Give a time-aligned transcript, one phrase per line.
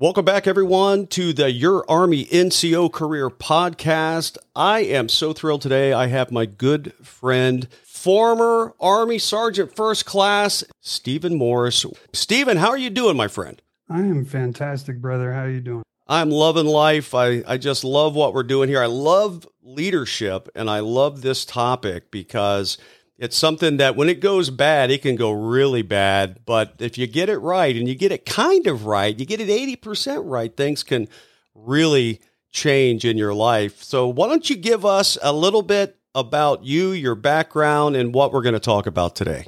[0.00, 4.38] Welcome back, everyone, to the Your Army NCO Career Podcast.
[4.56, 5.92] I am so thrilled today.
[5.92, 11.84] I have my good friend, former Army Sergeant First Class, Stephen Morris.
[12.14, 13.60] Stephen, how are you doing, my friend?
[13.90, 15.34] I am fantastic, brother.
[15.34, 15.82] How are you doing?
[16.08, 17.14] I'm loving life.
[17.14, 18.82] I, I just love what we're doing here.
[18.82, 22.78] I love leadership and I love this topic because
[23.20, 26.40] it's something that when it goes bad, it can go really bad.
[26.46, 29.42] But if you get it right and you get it kind of right, you get
[29.42, 29.48] it
[29.82, 31.06] 80% right, things can
[31.54, 33.82] really change in your life.
[33.82, 38.32] So, why don't you give us a little bit about you, your background, and what
[38.32, 39.46] we're going to talk about today?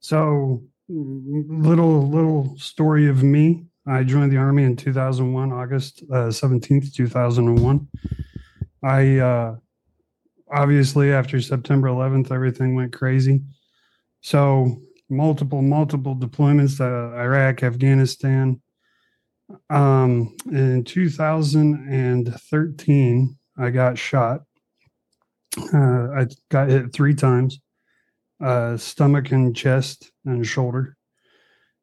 [0.00, 3.66] So, little little story of me.
[3.86, 7.88] I joined the army in 2001, August uh, 17th, 2001.
[8.82, 9.56] I uh,
[10.52, 13.40] obviously after September 11th, everything went crazy.
[14.20, 18.60] So multiple, multiple deployments to Iraq, Afghanistan.
[19.68, 24.42] Um, in 2013, I got shot.
[25.74, 27.58] Uh, I got hit three times,
[28.40, 30.96] uh, stomach and chest and shoulder.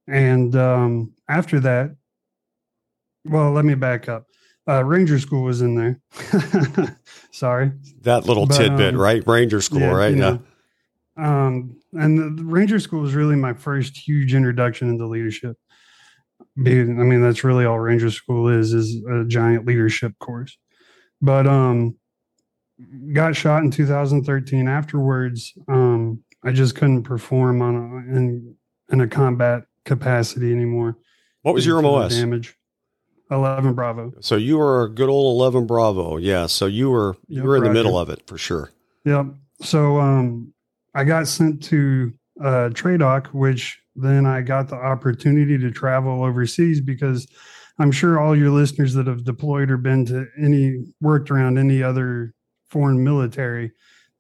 [0.08, 1.96] And um, after that,
[3.26, 4.27] well, let me back up.
[4.68, 6.02] Uh, Ranger School was in there.
[7.32, 7.72] Sorry.
[8.02, 9.26] That little but, tidbit, um, right?
[9.26, 10.16] Ranger School, yeah, right?
[10.16, 10.38] Yeah.
[11.16, 15.58] Um, and the, Ranger School was really my first huge introduction into leadership.
[16.58, 20.58] I mean, that's really all Ranger School is, is a giant leadership course.
[21.22, 21.98] But um,
[23.14, 24.68] got shot in 2013.
[24.68, 28.56] Afterwards, um, I just couldn't perform on a, in
[28.90, 30.98] in a combat capacity anymore.
[31.42, 32.16] What was your MOS?
[32.16, 32.56] Damage.
[33.30, 34.14] 11 Bravo.
[34.22, 36.18] So you were a good old 11 Bravo.
[36.18, 36.48] Yeah.
[36.48, 38.72] So you were you yep, were in the middle of it for sure.
[39.06, 39.28] Yep.
[39.62, 40.54] So um
[40.96, 46.82] I got sent to uh TRADOC, which then I got the opportunity to travel overseas
[46.82, 47.28] because
[47.80, 51.84] I'm sure all your listeners that have deployed or been to any worked around any
[51.84, 52.34] other
[52.70, 53.72] foreign military,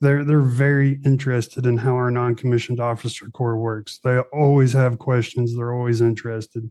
[0.01, 3.99] they're they're very interested in how our non-commissioned officer corps works.
[4.03, 5.55] They always have questions.
[5.55, 6.69] They're always interested.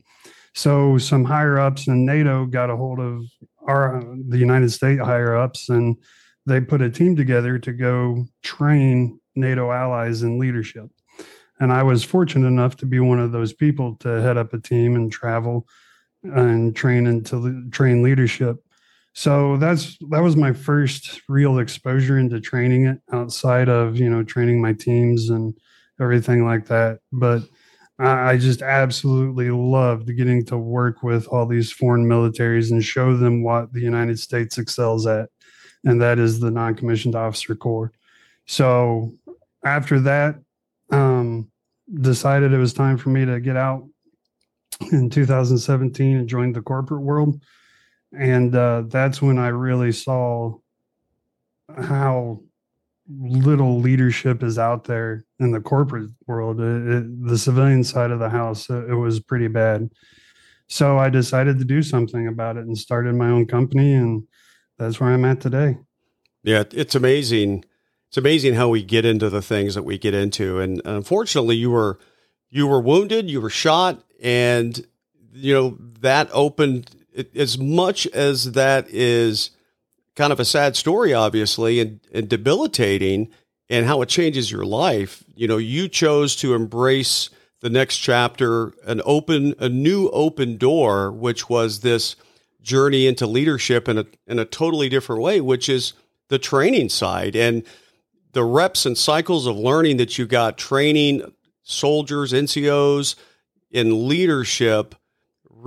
[0.57, 3.25] So some higher ups in NATO got a hold of
[3.69, 5.97] our the United States higher ups, and
[6.47, 10.89] they put a team together to go train NATO allies in leadership.
[11.61, 14.59] And I was fortunate enough to be one of those people to head up a
[14.59, 15.67] team and travel
[16.23, 18.57] and train into train leadership.
[19.13, 24.25] So that's that was my first real exposure into training it outside of you know
[24.25, 25.55] training my teams and
[26.01, 27.01] everything like that.
[27.13, 27.43] But
[27.99, 33.43] I just absolutely loved getting to work with all these foreign militaries and show them
[33.43, 35.31] what the United States excels at,
[35.85, 37.93] and that is the non-commissioned officer corps.
[38.47, 39.15] So
[39.65, 40.37] after that,
[40.91, 41.51] um,
[42.01, 43.89] decided it was time for me to get out
[44.93, 47.41] in 2017 and join the corporate world,
[48.13, 50.59] and uh, that's when I really saw
[51.75, 52.43] how
[53.09, 56.61] little leadership is out there in the corporate world.
[56.61, 59.91] It, it, the civilian side of the house, it, it was pretty bad.
[60.69, 64.25] So I decided to do something about it and started my own company, and
[64.79, 65.79] that's where I'm at today.
[66.43, 67.65] Yeah, it's amazing.
[68.09, 71.71] It's amazing how we get into the things that we get into, and unfortunately, you
[71.71, 71.99] were
[72.51, 74.87] you were wounded, you were shot, and
[75.33, 76.91] you know that opened
[77.35, 79.51] as much as that is
[80.17, 83.29] kind of a sad story, obviously, and, and debilitating,
[83.69, 85.23] and how it changes your life.
[85.35, 91.13] You know, you chose to embrace the next chapter, an open, a new open door,
[91.13, 92.17] which was this
[92.63, 95.93] journey into leadership in a in a totally different way, which is
[96.29, 97.63] the training side and
[98.33, 101.23] the reps and cycles of learning that you got training
[101.63, 103.15] soldiers, NCOs
[103.71, 104.95] in leadership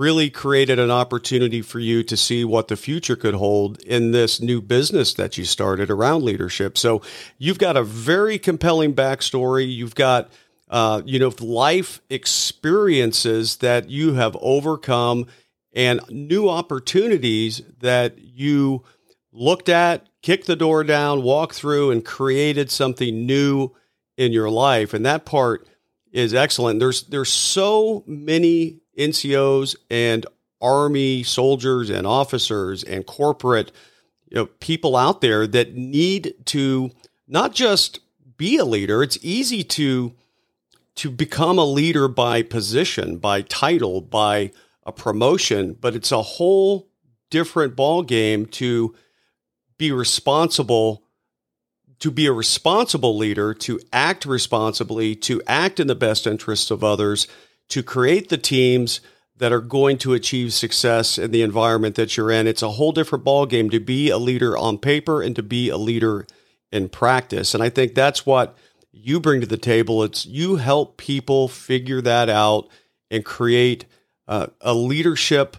[0.00, 4.40] really created an opportunity for you to see what the future could hold in this
[4.40, 6.78] new business that you started around leadership.
[6.78, 7.02] So
[7.36, 9.70] you've got a very compelling backstory.
[9.70, 10.32] You've got,
[10.70, 15.26] uh, you know, life experiences that you have overcome
[15.74, 18.82] and new opportunities that you
[19.32, 23.72] looked at, kicked the door down, walked through, and created something new
[24.16, 24.94] in your life.
[24.94, 25.68] And that part
[26.10, 26.80] is excellent.
[26.80, 30.26] There's there's so many NCOs and
[30.60, 33.72] Army soldiers and officers and corporate
[34.28, 36.90] you know, people out there that need to
[37.26, 38.00] not just
[38.36, 39.02] be a leader.
[39.02, 40.14] It's easy to
[40.96, 44.50] to become a leader by position, by title, by
[44.84, 46.88] a promotion, but it's a whole
[47.30, 48.94] different ball game to
[49.78, 51.02] be responsible
[52.00, 56.82] to be a responsible leader, to act responsibly, to act in the best interests of
[56.82, 57.28] others,
[57.70, 59.00] to create the teams
[59.36, 62.46] that are going to achieve success in the environment that you're in.
[62.46, 65.78] It's a whole different ballgame to be a leader on paper and to be a
[65.78, 66.26] leader
[66.70, 67.54] in practice.
[67.54, 68.56] And I think that's what
[68.92, 70.02] you bring to the table.
[70.02, 72.68] It's you help people figure that out
[73.10, 73.86] and create
[74.28, 75.56] uh, a leadership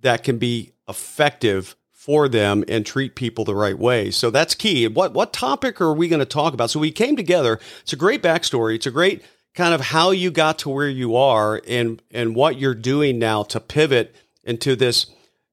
[0.00, 4.10] that can be effective for them and treat people the right way.
[4.10, 4.88] So that's key.
[4.88, 6.70] What what topic are we going to talk about?
[6.70, 7.60] So we came together.
[7.82, 8.76] It's a great backstory.
[8.76, 9.22] It's a great
[9.54, 13.42] kind of how you got to where you are and and what you're doing now
[13.44, 14.14] to pivot
[14.44, 15.06] into this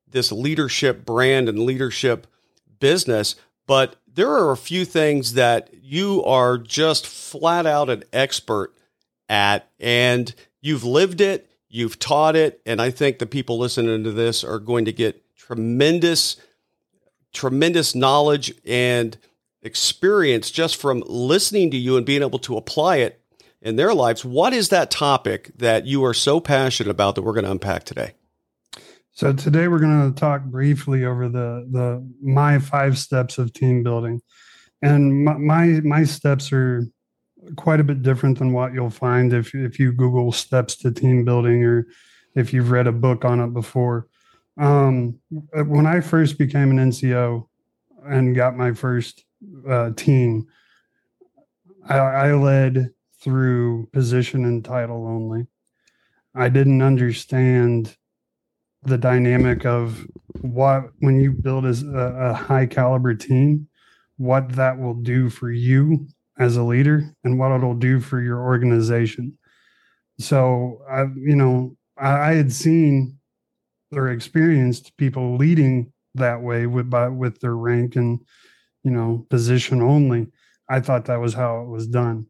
[0.07, 2.27] this leadership brand and leadership
[2.79, 3.35] business.
[3.67, 8.73] But there are a few things that you are just flat out an expert
[9.27, 14.11] at and you've lived it you've taught it and i think the people listening to
[14.11, 16.37] this are going to get tremendous
[17.33, 19.17] tremendous knowledge and
[19.63, 23.19] experience just from listening to you and being able to apply it
[23.65, 24.23] in their lives.
[24.23, 27.83] What is that topic that you are so passionate about that we're going to unpack
[27.83, 28.13] today?
[29.11, 33.81] So today we're going to talk briefly over the the my five steps of team
[33.81, 34.21] building,
[34.81, 36.85] and my my, my steps are
[37.55, 41.25] quite a bit different than what you'll find if if you Google steps to team
[41.25, 41.87] building or
[42.35, 44.07] if you've read a book on it before.
[44.57, 45.19] Um,
[45.53, 47.47] when I first became an NCO
[48.05, 49.23] and got my first
[49.67, 50.47] uh, team,
[51.87, 52.91] I, I led
[53.25, 55.47] through position and title only.
[56.35, 57.97] I didn't understand
[58.83, 60.05] the dynamic of
[60.41, 63.67] what when you build as a, a high caliber team,
[64.17, 66.07] what that will do for you
[66.37, 69.35] as a leader and what it'll do for your organization.
[70.19, 73.17] So I, you know, I, I had seen
[73.91, 78.19] or experienced people leading that way with by with their rank and
[78.83, 80.27] you know position only.
[80.69, 82.27] I thought that was how it was done.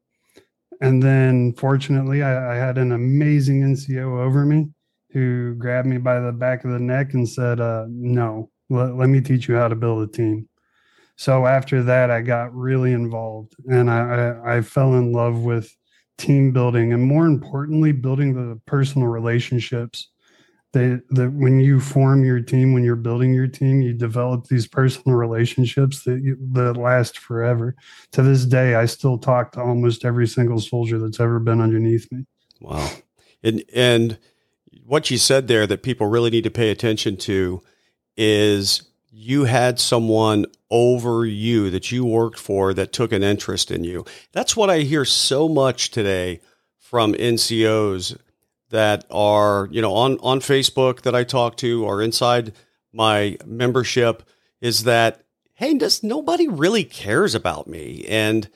[0.81, 4.67] And then fortunately, I, I, had an amazing NCO over me
[5.11, 9.09] who grabbed me by the back of the neck and said, uh, No, let, let
[9.09, 10.49] me teach you how to build a team.
[11.17, 13.99] So after that, I got really involved and I,
[14.43, 15.73] I, I fell in love with
[16.17, 20.09] team building and more importantly, building the personal relationships
[20.75, 24.67] they that when you form your team when you're building your team you develop these
[24.67, 27.75] personal relationships that you, that last forever.
[28.11, 32.11] To this day i still talk to almost every single soldier that's ever been underneath
[32.11, 32.25] me.
[32.59, 32.91] Wow.
[33.41, 34.17] And and
[34.85, 37.63] what you said there that people really need to pay attention to
[38.17, 43.85] is you had someone over you that you worked for that took an interest in
[43.85, 44.03] you.
[44.33, 46.41] That's what i hear so much today
[46.77, 48.17] from ncos
[48.69, 52.53] that are you know on on Facebook that I talk to or inside
[52.93, 54.23] my membership
[54.61, 55.23] is that
[55.53, 58.49] hey, does nobody really cares about me and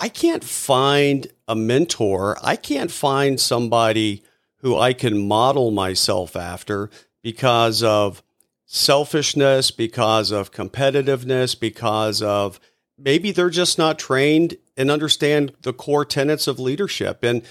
[0.00, 2.38] I can't find a mentor.
[2.42, 4.24] I can't find somebody
[4.60, 6.88] who I can model myself after
[7.22, 8.22] because of
[8.64, 12.58] selfishness, because of competitiveness, because of
[12.96, 17.22] maybe they're just not trained and understand the core tenets of leadership.
[17.22, 17.42] And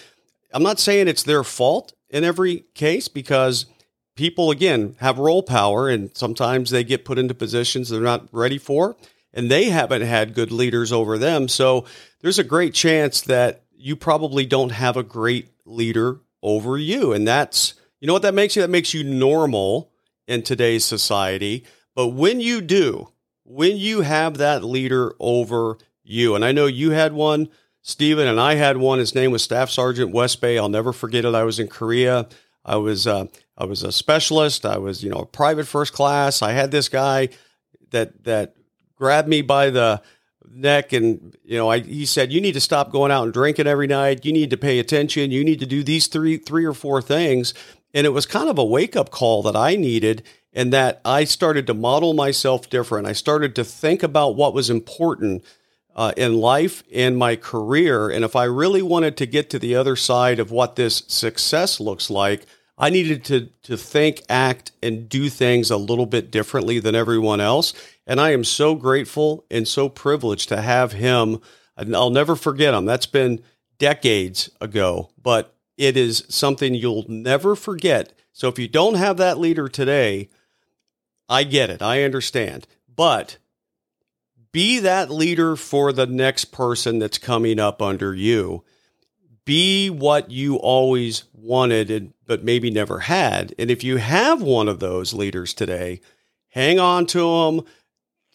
[0.52, 3.66] I'm not saying it's their fault in every case because
[4.16, 8.58] people, again, have role power and sometimes they get put into positions they're not ready
[8.58, 8.98] for
[9.34, 11.48] and they haven't had good leaders over them.
[11.48, 11.86] So
[12.22, 17.14] there's a great chance that you probably don't have a great leader over you.
[17.14, 18.62] And that's, you know what that makes you?
[18.62, 19.92] That makes you normal
[20.28, 21.66] in today's society.
[21.96, 23.10] But when you do,
[23.44, 27.50] when you have that leader over you, and I know you had one
[27.82, 29.00] Stephen and I had one.
[29.00, 30.58] His name was Staff Sergeant West Bay.
[30.58, 31.34] I'll never forget it.
[31.34, 32.28] I was in Korea.
[32.66, 33.26] I was uh,
[33.58, 34.66] I was a specialist.
[34.66, 36.42] I was you know a private first class.
[36.42, 37.30] I had this guy
[37.92, 38.56] that that
[38.96, 40.02] grabbed me by the
[40.52, 43.68] neck and you know I he said you need to stop going out and drinking
[43.68, 44.26] every night.
[44.26, 45.32] You need to pay attention.
[45.32, 47.54] You need to do these three three or four things.
[47.94, 51.24] And it was kind of a wake up call that I needed and that I
[51.24, 53.08] started to model myself different.
[53.08, 55.44] I started to think about what was important
[56.00, 58.10] uh, in life and my career.
[58.10, 61.82] And if I really wanted to get to the other side of what this success
[61.82, 62.46] looks like,
[62.78, 67.42] I needed to, to think, act, and do things a little bit differently than everyone
[67.42, 67.74] else.
[68.08, 71.42] And I am so grateful and so privileged to have him.
[71.76, 72.86] I'll never forget him.
[72.86, 73.44] That's been
[73.78, 78.14] decades ago, but it is something you'll never forget.
[78.32, 80.30] So if you don't have that leader today,
[81.28, 81.82] I get it.
[81.82, 82.68] I understand.
[82.88, 83.38] But
[84.52, 88.64] be that leader for the next person that's coming up under you.
[89.46, 93.56] Be what you always wanted, but maybe never had.
[93.58, 96.02] And if you have one of those leaders today,
[96.50, 97.66] hang on to them,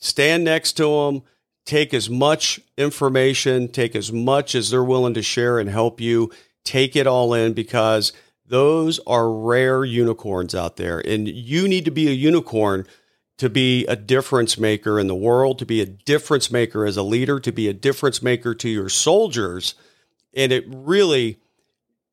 [0.01, 1.23] stand next to them,
[1.65, 6.31] take as much information, take as much as they're willing to share and help you.
[6.65, 8.13] Take it all in because
[8.47, 10.99] Those are rare unicorns out there.
[10.99, 12.87] And you need to be a unicorn
[13.39, 17.03] to be a difference maker in the world, to be a difference maker as a
[17.03, 19.75] leader, to be a difference maker to your soldiers.
[20.35, 21.41] And it really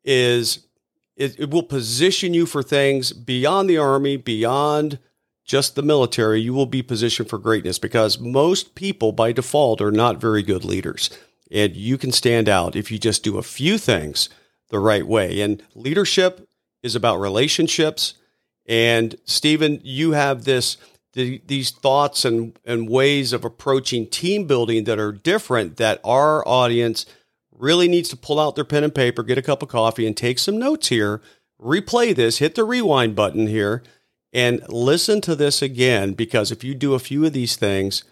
[0.04, 0.68] is,
[1.16, 4.98] it, it will position you for things beyond the Army, beyond
[5.46, 6.42] just the military.
[6.42, 10.64] You will be positioned for greatness because most people by default are not very good
[10.64, 11.10] leaders.
[11.52, 14.30] And you can stand out if you just do a few things
[14.70, 15.42] the right way.
[15.42, 16.48] And leadership
[16.82, 18.16] is about relationships.
[18.66, 20.78] And Stephen, you have this
[21.14, 26.48] the, these thoughts and, and ways of approaching team building that are different that our
[26.48, 27.06] audience
[27.52, 30.18] really needs to pull out their pen and paper, get a cup of coffee, and
[30.18, 31.22] take some notes here.
[31.62, 33.84] Replay this, hit the rewind button here,
[34.34, 38.04] and listen to this again because if you do a few of these things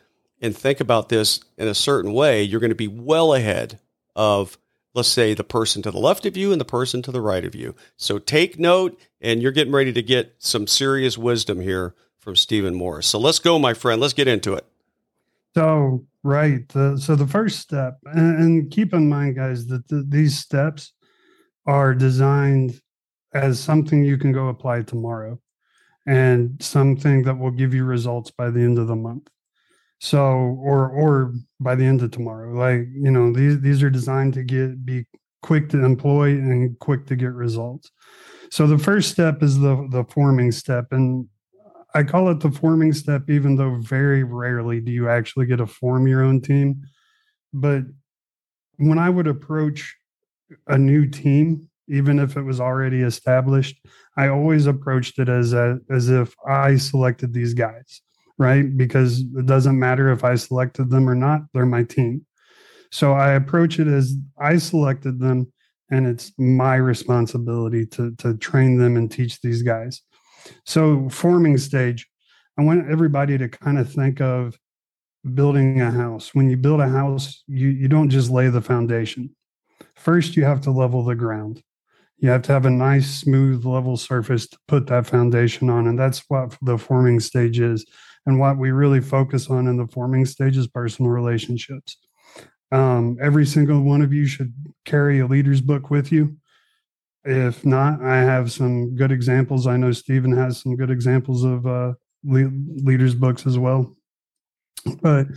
[0.41, 3.79] and think about this in a certain way, you're going to be well ahead
[4.15, 4.57] of
[4.93, 7.45] let's say the person to the left of you and the person to the right
[7.45, 7.75] of you.
[7.95, 12.75] So take note, and you're getting ready to get some serious wisdom here from Stephen
[12.75, 13.07] Morris.
[13.07, 14.01] So let's go, my friend.
[14.01, 14.65] Let's get into it.
[15.55, 16.71] So, right.
[16.71, 20.93] So, the first step, and, and, keep in mind, guys, that the, these steps
[21.65, 22.79] are designed
[23.33, 25.39] as something you can go apply tomorrow
[26.05, 29.27] and something that will give you results by the end of the month.
[29.99, 34.33] So, or, or by the end of tomorrow, like, you know, these, these are designed
[34.35, 35.05] to get, be
[35.41, 37.91] quick to employ and quick to get results.
[38.51, 41.27] So the first step is the the forming step, and
[41.93, 45.67] I call it the forming step, even though very rarely do you actually get to
[45.67, 46.83] form your own team.
[47.53, 47.83] But
[48.77, 49.95] when I would approach
[50.67, 53.75] a new team, even if it was already established,
[54.15, 58.01] I always approached it as a, as if I selected these guys,
[58.37, 58.77] right?
[58.77, 62.25] Because it doesn't matter if I selected them or not; they're my team.
[62.91, 65.51] So I approach it as I selected them,
[65.89, 70.01] and it's my responsibility to to train them and teach these guys.
[70.65, 72.07] So, forming stage,
[72.57, 74.57] I want everybody to kind of think of
[75.33, 76.33] building a house.
[76.33, 79.35] When you build a house, you, you don't just lay the foundation.
[79.95, 81.61] First, you have to level the ground.
[82.17, 85.87] You have to have a nice, smooth, level surface to put that foundation on.
[85.87, 87.85] And that's what the forming stage is.
[88.25, 91.97] And what we really focus on in the forming stage is personal relationships.
[92.71, 94.53] Um, every single one of you should
[94.85, 96.37] carry a leader's book with you.
[97.25, 99.67] If not, I have some good examples.
[99.67, 102.51] I know Stephen has some good examples of uh, le-
[102.83, 103.95] leaders' books as well.
[105.01, 105.27] But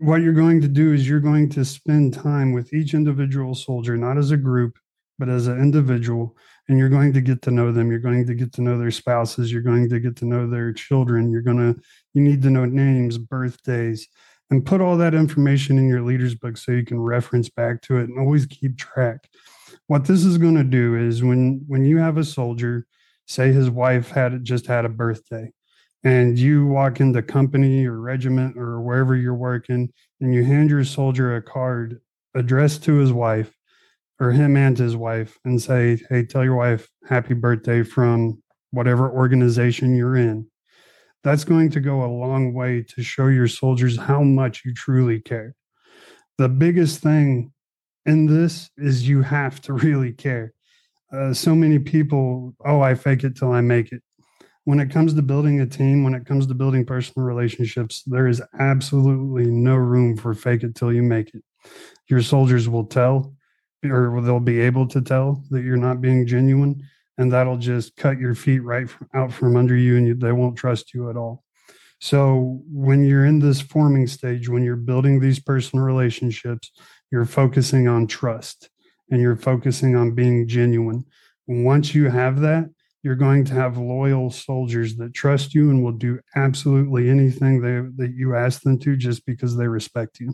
[0.00, 3.96] what you're going to do is you're going to spend time with each individual soldier,
[3.96, 4.76] not as a group,
[5.18, 6.36] but as an individual.
[6.68, 7.90] And you're going to get to know them.
[7.90, 9.52] You're going to get to know their spouses.
[9.52, 11.30] You're going to get to know their children.
[11.30, 11.80] You're going to,
[12.14, 14.08] you need to know names, birthdays,
[14.50, 17.98] and put all that information in your leader's book so you can reference back to
[17.98, 19.28] it and always keep track
[19.92, 22.86] what this is going to do is when when you have a soldier
[23.26, 25.52] say his wife had just had a birthday
[26.02, 30.82] and you walk into company or regiment or wherever you're working and you hand your
[30.82, 32.00] soldier a card
[32.34, 33.54] addressed to his wife
[34.18, 39.10] or him and his wife and say hey tell your wife happy birthday from whatever
[39.10, 40.46] organization you're in.
[41.22, 45.20] That's going to go a long way to show your soldiers how much you truly
[45.20, 45.54] care.
[46.38, 47.52] The biggest thing
[48.06, 50.52] in this is you have to really care.
[51.12, 54.02] Uh, so many people, oh, I fake it till I make it.
[54.64, 58.28] When it comes to building a team, when it comes to building personal relationships, there
[58.28, 61.42] is absolutely no room for fake it till you make it.
[62.08, 63.34] Your soldiers will tell,
[63.84, 66.82] or they'll be able to tell that you're not being genuine,
[67.18, 70.56] and that'll just cut your feet right out from under you, and you, they won't
[70.56, 71.42] trust you at all.
[72.00, 76.72] So, when you're in this forming stage, when you're building these personal relationships,
[77.12, 78.70] you're focusing on trust
[79.10, 81.04] and you're focusing on being genuine.
[81.46, 82.70] Once you have that,
[83.02, 87.80] you're going to have loyal soldiers that trust you and will do absolutely anything they,
[88.02, 90.32] that you ask them to just because they respect you.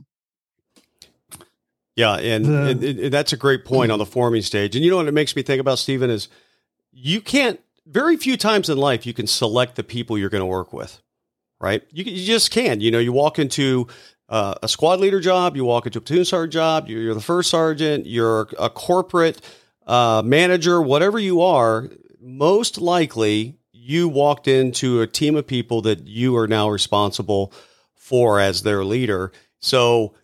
[1.97, 4.77] Yeah, and, the, and, and, that's a great point on the forming stage.
[4.77, 6.29] And you know what it makes me think about, Stephen, is
[6.93, 10.47] you can't, very few times in life, you can select the people you're going to
[10.47, 11.01] work with,
[11.59, 11.83] right?
[11.91, 12.81] You, you just can.
[12.81, 13.89] You know, you walk into
[14.29, 17.21] uh, a squad leader job, you walk into a platoon sergeant job, you're, you're the
[17.21, 19.41] first sergeant, you're a corporate
[19.87, 21.89] uh, manager, whatever you are,
[22.21, 27.53] most likely you walked into a team of people that you are now responsible
[27.95, 29.33] for as their leader.
[29.61, 30.15] So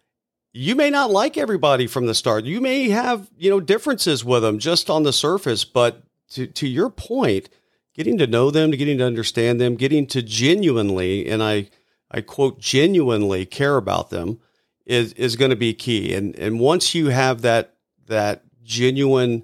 [0.52, 2.44] you may not like everybody from the start.
[2.44, 6.68] You may have, you know, differences with them just on the surface, but to, to
[6.68, 7.48] your point,
[7.94, 11.70] getting to know them, to getting to understand them, getting to genuinely, and I,
[12.14, 14.38] I quote, genuinely care about them
[14.86, 16.14] is, is going to be key.
[16.14, 17.74] And, and once you have that,
[18.06, 19.42] that genuine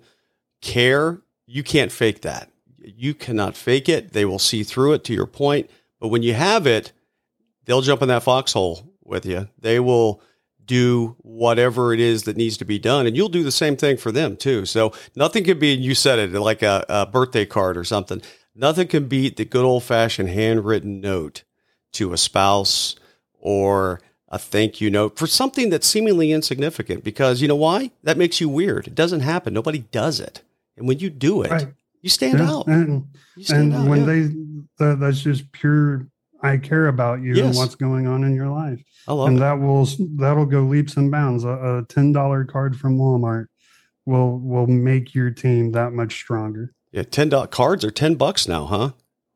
[0.60, 2.48] care, you can't fake that.
[2.78, 4.12] You cannot fake it.
[4.12, 5.68] They will see through it to your point.
[5.98, 6.92] But when you have it,
[7.64, 9.48] they'll jump in that foxhole with you.
[9.58, 10.22] They will
[10.64, 13.04] do whatever it is that needs to be done.
[13.04, 14.64] And you'll do the same thing for them too.
[14.64, 18.22] So nothing can be, you said it like a, a birthday card or something.
[18.54, 21.42] Nothing can beat the good old fashioned handwritten note
[21.92, 22.96] to a spouse
[23.38, 27.90] or a thank you note for something that's seemingly insignificant because you know why?
[28.04, 28.86] That makes you weird.
[28.86, 29.52] It doesn't happen.
[29.52, 30.42] Nobody does it.
[30.76, 31.68] And when you do it, right.
[32.00, 32.50] you stand yeah.
[32.50, 32.66] out.
[32.68, 33.08] And,
[33.40, 34.06] stand and out, when yeah.
[34.06, 34.20] they,
[34.78, 36.06] that, that's just pure,
[36.42, 37.46] I care about you yes.
[37.46, 38.82] and what's going on in your life.
[39.08, 39.40] I love and it.
[39.40, 41.44] that will, that'll go leaps and bounds.
[41.44, 43.46] A, a $10 card from Walmart
[44.06, 46.72] will, will make your team that much stronger.
[46.92, 47.02] Yeah.
[47.02, 48.90] $10 cards are 10 bucks now, huh?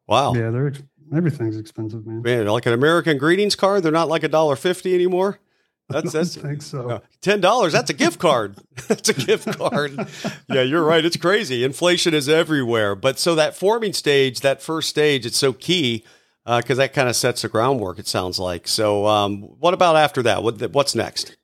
[0.07, 0.35] Wow.
[0.35, 0.51] Yeah.
[0.51, 0.73] They're,
[1.15, 2.23] Everything's expensive, man.
[2.23, 5.41] Man, like an American greetings card, they're not like a dollar fifty anymore.
[5.89, 6.91] That's that's I think so.
[6.91, 7.73] Uh, Ten dollars.
[7.73, 8.57] That's a gift card.
[8.89, 10.09] that's a gift card.
[10.49, 11.05] yeah, you're right.
[11.05, 11.65] It's crazy.
[11.65, 12.95] Inflation is everywhere.
[12.95, 16.05] But so that forming stage, that first stage, it's so key
[16.45, 17.99] because uh, that kind of sets the groundwork.
[17.99, 18.69] It sounds like.
[18.69, 20.43] So, um, what about after that?
[20.43, 21.37] What what's next?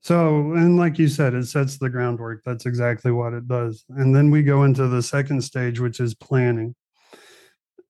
[0.00, 2.42] So, and like you said, it sets the groundwork.
[2.44, 3.86] That's exactly what it does.
[3.88, 6.74] And then we go into the second stage, which is planning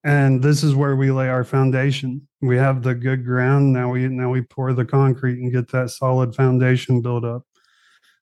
[0.05, 2.29] and this is where we lay our foundation.
[2.43, 3.73] We have the good ground.
[3.73, 7.43] Now we now we pour the concrete and get that solid foundation built up.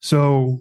[0.00, 0.60] So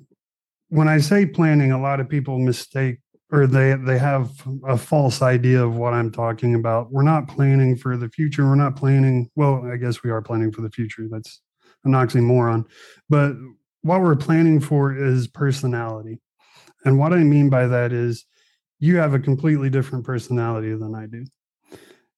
[0.71, 2.97] when i say planning a lot of people mistake
[3.29, 4.31] or they they have
[4.65, 6.91] a false idea of what i'm talking about.
[6.91, 8.45] We're not planning for the future.
[8.45, 11.07] We're not planning well i guess we are planning for the future.
[11.11, 11.41] That's
[11.83, 12.65] an oxymoron.
[13.09, 13.33] But
[13.81, 16.19] what we're planning for is personality.
[16.85, 18.25] And what i mean by that is
[18.81, 21.23] you have a completely different personality than I do.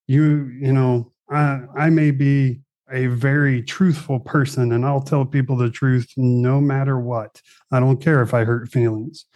[0.08, 5.56] You, you know, I, I may be a very truthful person and I'll tell people
[5.56, 7.40] the truth no matter what.
[7.70, 9.26] I don't care if I hurt feelings.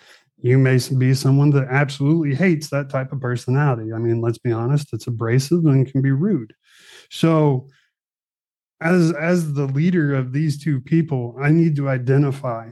[0.40, 3.92] You may be someone that absolutely hates that type of personality.
[3.92, 6.54] I mean, let's be honest, it's abrasive and can be rude.
[7.10, 7.68] So,
[8.80, 12.70] as as the leader of these two people, I need to identify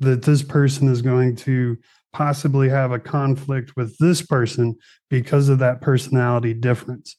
[0.00, 1.78] that this person is going to
[2.16, 4.74] possibly have a conflict with this person
[5.10, 7.14] because of that personality difference.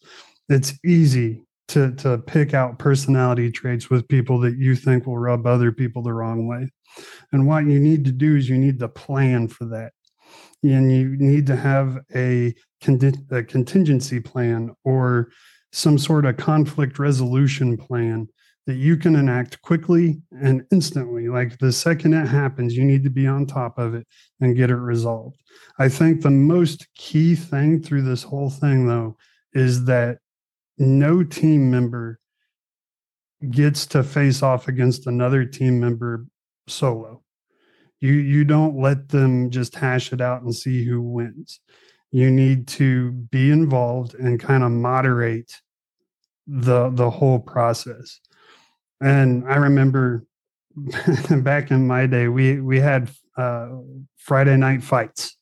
[0.49, 5.45] It's easy to to pick out personality traits with people that you think will rub
[5.45, 6.71] other people the wrong way.
[7.31, 9.91] And what you need to do is you need to plan for that.
[10.63, 12.55] And you need to have a,
[13.31, 15.29] a contingency plan or
[15.71, 18.29] some sort of conflict resolution plan
[18.67, 21.29] that you can enact quickly and instantly.
[21.29, 24.05] Like the second it happens, you need to be on top of it
[24.41, 25.41] and get it resolved.
[25.79, 29.15] I think the most key thing through this whole thing, though,
[29.53, 30.17] is that
[30.77, 32.19] no team member
[33.49, 36.25] gets to face off against another team member
[36.67, 37.23] solo.
[38.01, 41.61] You you don't let them just hash it out and see who wins.
[42.11, 45.53] You need to be involved and kind of moderate
[46.45, 48.19] the the whole process
[49.01, 50.25] and I remember
[51.29, 53.69] back in my day, we we had uh,
[54.17, 55.35] Friday night fights.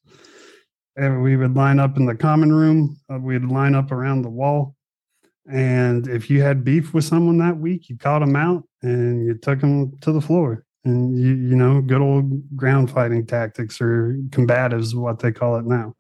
[0.98, 2.98] And we would line up in the common room.
[3.12, 4.76] Uh, we'd line up around the wall.
[5.52, 9.36] And if you had beef with someone that week, you caught them out and you
[9.36, 10.66] took them to the floor.
[10.86, 15.66] And you, you know, good old ground fighting tactics or combatives, what they call it
[15.66, 15.96] now.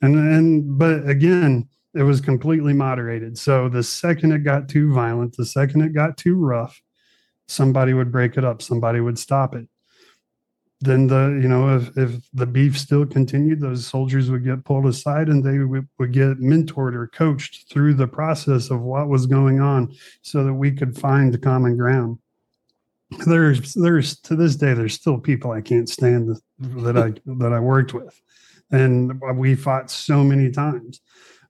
[0.00, 3.38] And and but again, it was completely moderated.
[3.38, 6.80] So the second it got too violent, the second it got too rough,
[7.48, 9.68] somebody would break it up somebody would stop it.
[10.80, 14.86] Then the you know if, if the beef still continued those soldiers would get pulled
[14.86, 19.26] aside and they would, would get mentored or coached through the process of what was
[19.26, 22.18] going on so that we could find the common ground.
[23.26, 27.60] There's there's to this day there's still people i can't stand that i that i
[27.60, 28.20] worked with.
[28.70, 31.00] And we fought so many times.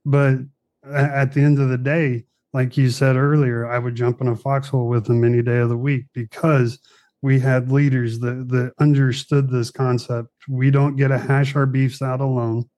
[0.04, 0.40] But
[0.84, 4.36] at the end of the day like you said earlier, I would jump in a
[4.36, 6.78] foxhole with them any day of the week because
[7.22, 10.28] we had leaders that, that understood this concept.
[10.48, 12.68] We don't get to hash our beefs out alone.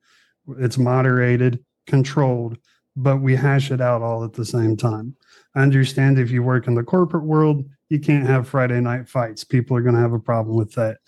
[0.58, 2.58] It's moderated, controlled,
[2.94, 5.16] but we hash it out all at the same time.
[5.54, 9.44] I understand if you work in the corporate world, you can't have Friday night fights.
[9.44, 10.98] People are going to have a problem with that.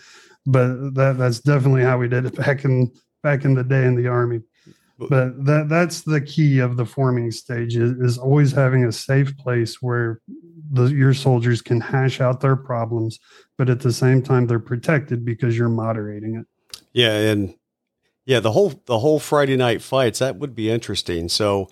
[0.47, 3.97] But that, that's definitely how we did it back in back in the day in
[3.97, 4.41] the army
[4.99, 9.37] but that that's the key of the forming stage is, is always having a safe
[9.37, 10.21] place where
[10.71, 13.19] the, your soldiers can hash out their problems
[13.59, 16.47] but at the same time they're protected because you're moderating it.
[16.93, 17.55] Yeah and
[18.25, 21.29] yeah the whole the whole friday night fights that would be interesting.
[21.29, 21.69] So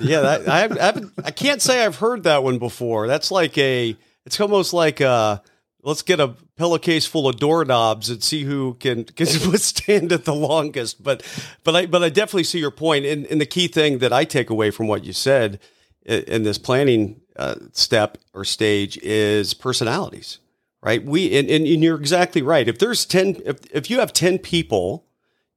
[0.00, 3.06] yeah that, I, I, I can't say i've heard that one before.
[3.06, 5.42] That's like a it's almost like a
[5.82, 10.34] let's get a pillowcase full of doorknobs and see who can can withstand it the
[10.34, 11.02] longest.
[11.02, 11.22] But
[11.64, 13.04] but I but I definitely see your point.
[13.04, 15.58] And, and the key thing that I take away from what you said
[16.04, 20.38] in this planning uh, step or stage is personalities,
[20.82, 21.04] right?
[21.04, 22.68] We and, and you're exactly right.
[22.68, 25.06] If there's ten, if if you have ten people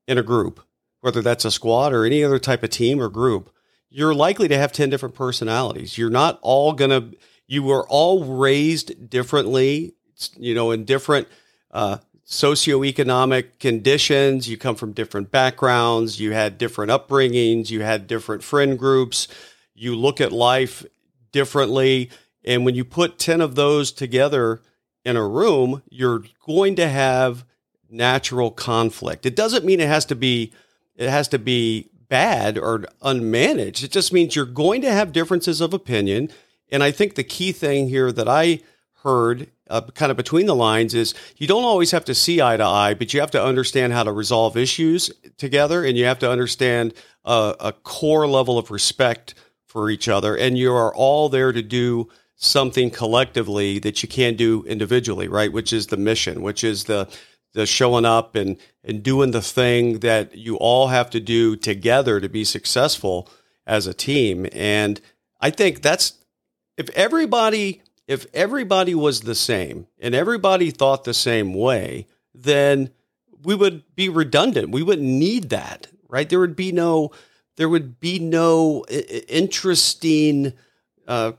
[0.07, 0.61] in a group,
[1.01, 3.51] whether that's a squad or any other type of team or group,
[3.89, 5.97] you're likely to have ten different personalities.
[5.97, 7.11] You're not all gonna.
[7.47, 9.93] You were all raised differently
[10.37, 11.27] you know, in different
[11.71, 14.49] uh, socioeconomic conditions.
[14.49, 16.19] You come from different backgrounds.
[16.19, 17.69] You had different upbringings.
[17.69, 19.27] You had different friend groups.
[19.73, 20.85] You look at life
[21.31, 22.09] differently.
[22.43, 24.61] And when you put 10 of those together
[25.03, 27.45] in a room, you're going to have
[27.89, 29.25] natural conflict.
[29.25, 30.51] It doesn't mean it has to be
[30.95, 33.83] it has to be bad or unmanaged.
[33.83, 36.29] It just means you're going to have differences of opinion.
[36.71, 38.61] And I think the key thing here that I
[39.03, 42.57] heard uh, kind of between the lines is you don't always have to see eye
[42.57, 46.19] to eye, but you have to understand how to resolve issues together, and you have
[46.19, 49.33] to understand a, a core level of respect
[49.65, 54.37] for each other, and you are all there to do something collectively that you can't
[54.37, 55.51] do individually, right?
[55.51, 57.07] Which is the mission, which is the
[57.53, 62.19] the showing up and and doing the thing that you all have to do together
[62.19, 63.29] to be successful
[63.65, 64.45] as a team.
[64.51, 65.01] And
[65.39, 66.13] I think that's
[66.77, 72.91] if everybody if everybody was the same and everybody thought the same way, then
[73.43, 74.69] we would be redundant.
[74.69, 76.29] We wouldn't need that, right?
[76.29, 77.11] There would be no,
[77.57, 80.53] there would be no interesting
[81.07, 81.33] uh,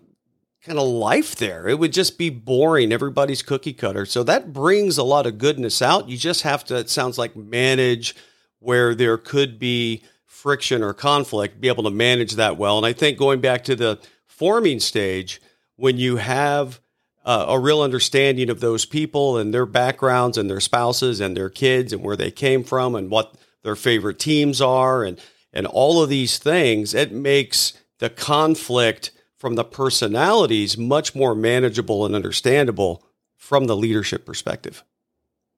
[0.63, 1.69] kind of life there.
[1.69, 2.93] It would just be boring.
[2.93, 4.05] Everybody's cookie cutter.
[4.07, 6.09] So that brings a lot of goodness out.
[6.09, 6.77] You just have to.
[6.77, 8.17] It sounds like manage
[8.59, 11.61] where there could be friction or conflict.
[11.61, 12.77] Be able to manage that well.
[12.77, 15.41] And I think going back to the forming stage
[15.77, 16.81] when you have
[17.25, 21.51] uh, a real understanding of those people and their backgrounds and their spouses and their
[21.51, 25.21] kids and where they came from and what their favorite teams are and
[25.53, 32.05] and all of these things, it makes the conflict from the personalities much more manageable
[32.05, 33.03] and understandable
[33.37, 34.85] from the leadership perspective.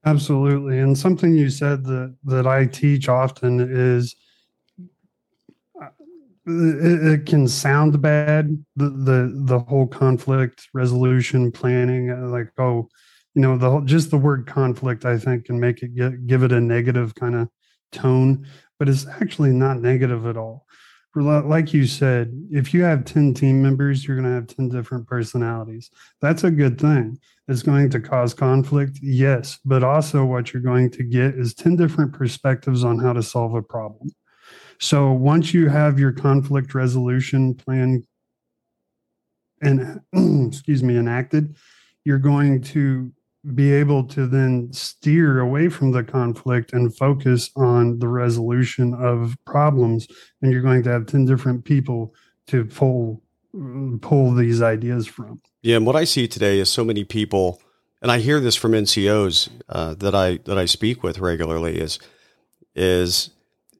[0.04, 0.78] Absolutely.
[0.78, 4.14] And something you said that that I teach often is
[6.48, 12.88] it, it, can sound bad the, the the whole conflict resolution planning uh, like oh
[13.34, 16.42] you know the whole, just the word conflict i think can make it get, give
[16.42, 17.48] it a negative kind of
[17.92, 18.46] tone
[18.78, 20.64] but it's actually not negative at all.
[21.14, 25.08] Like you said if you have 10 team members you're going to have 10 different
[25.08, 25.90] personalities.
[26.20, 27.18] That's a good thing.
[27.48, 31.74] It's going to cause conflict yes but also what you're going to get is 10
[31.74, 34.10] different perspectives on how to solve a problem
[34.80, 38.04] so once you have your conflict resolution plan
[39.60, 40.00] and
[40.48, 41.56] excuse me enacted,
[42.04, 43.12] you're going to
[43.54, 49.36] be able to then steer away from the conflict and focus on the resolution of
[49.46, 50.06] problems.
[50.42, 52.14] And you're going to have 10 different people
[52.48, 53.22] to pull
[54.02, 55.40] pull these ideas from.
[55.62, 57.60] Yeah and what i see today is so many people
[58.02, 61.98] and i hear this from ncos uh, that i that i speak with regularly is
[62.74, 63.30] is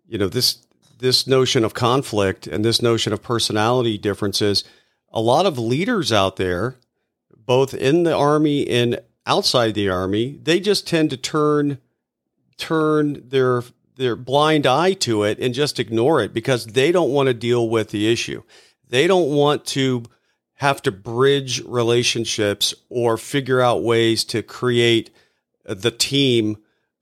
[0.09, 0.67] you know this
[0.99, 4.65] this notion of conflict and this notion of personality differences,
[5.13, 6.77] a lot of leaders out there,
[7.37, 11.79] both in the army and outside the army, they just tend to turn
[12.57, 13.63] turn their
[13.97, 17.69] their blind eye to it and just ignore it because they don't want to deal
[17.69, 18.43] with the issue.
[18.89, 20.05] They don't want to
[20.55, 25.11] have to bridge relationships or figure out ways to create
[25.65, 26.59] the team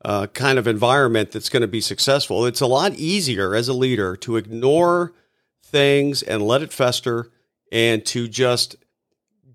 [0.07, 2.47] uh, kind of environment that's going to be successful.
[2.47, 5.12] It's a lot easier as a leader to ignore
[5.64, 7.33] things and let it fester
[7.73, 8.77] and to just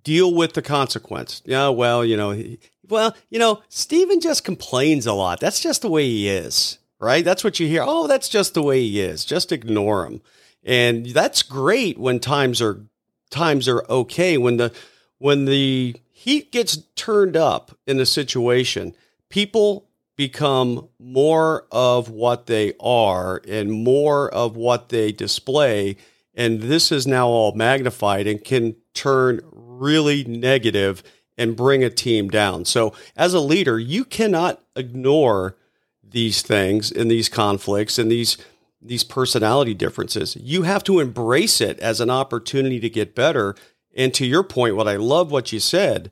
[0.04, 1.42] deal with the consequence.
[1.46, 2.60] Yeah, well, you know, he,
[2.90, 5.40] well, you know, Stephen just complains a lot.
[5.40, 7.24] That's just the way he is, right?
[7.24, 7.86] That's what you hear.
[7.88, 9.24] Oh, that's just the way he is.
[9.24, 10.22] Just ignore him.
[10.66, 12.82] And that's great when times are
[13.30, 14.74] times are okay when the
[15.18, 18.94] when the heat gets turned up in the situation,
[19.30, 19.88] people
[20.22, 25.98] become more of what they are and more of what they display.
[26.36, 31.02] And this is now all magnified and can turn really negative
[31.40, 32.66] and bring a team down.
[32.66, 35.58] So, as a leader, you cannot ignore
[36.04, 38.38] these things and these conflicts and these
[38.80, 40.36] these personality differences.
[40.36, 43.56] You have to embrace it as an opportunity to get better.
[43.98, 46.12] And to your point, what I love what you said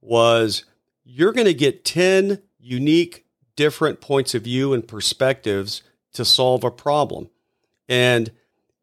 [0.00, 0.64] was
[1.04, 3.23] you're going to get 10 unique
[3.56, 7.28] different points of view and perspectives to solve a problem.
[7.88, 8.30] And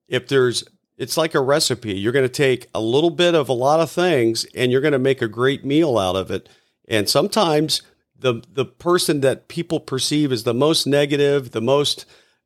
[0.07, 0.63] if there's,
[0.97, 1.97] it's like a recipe.
[1.97, 4.91] You're going to take a little bit of a lot of things and you're going
[4.91, 6.49] to make a great meal out of it.
[6.87, 7.81] And sometimes
[8.21, 12.05] the the person that people perceive as the most negative, the most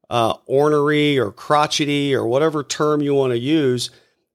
[0.09, 3.91] uh, ornery or crotchety or whatever term you want to use,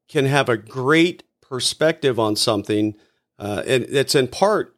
[0.08, 2.94] can have a great perspective on something,
[3.38, 4.76] uh, and it's in part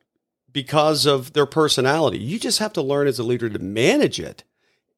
[0.52, 2.18] because of their personality.
[2.18, 4.44] You just have to learn as a leader to manage it.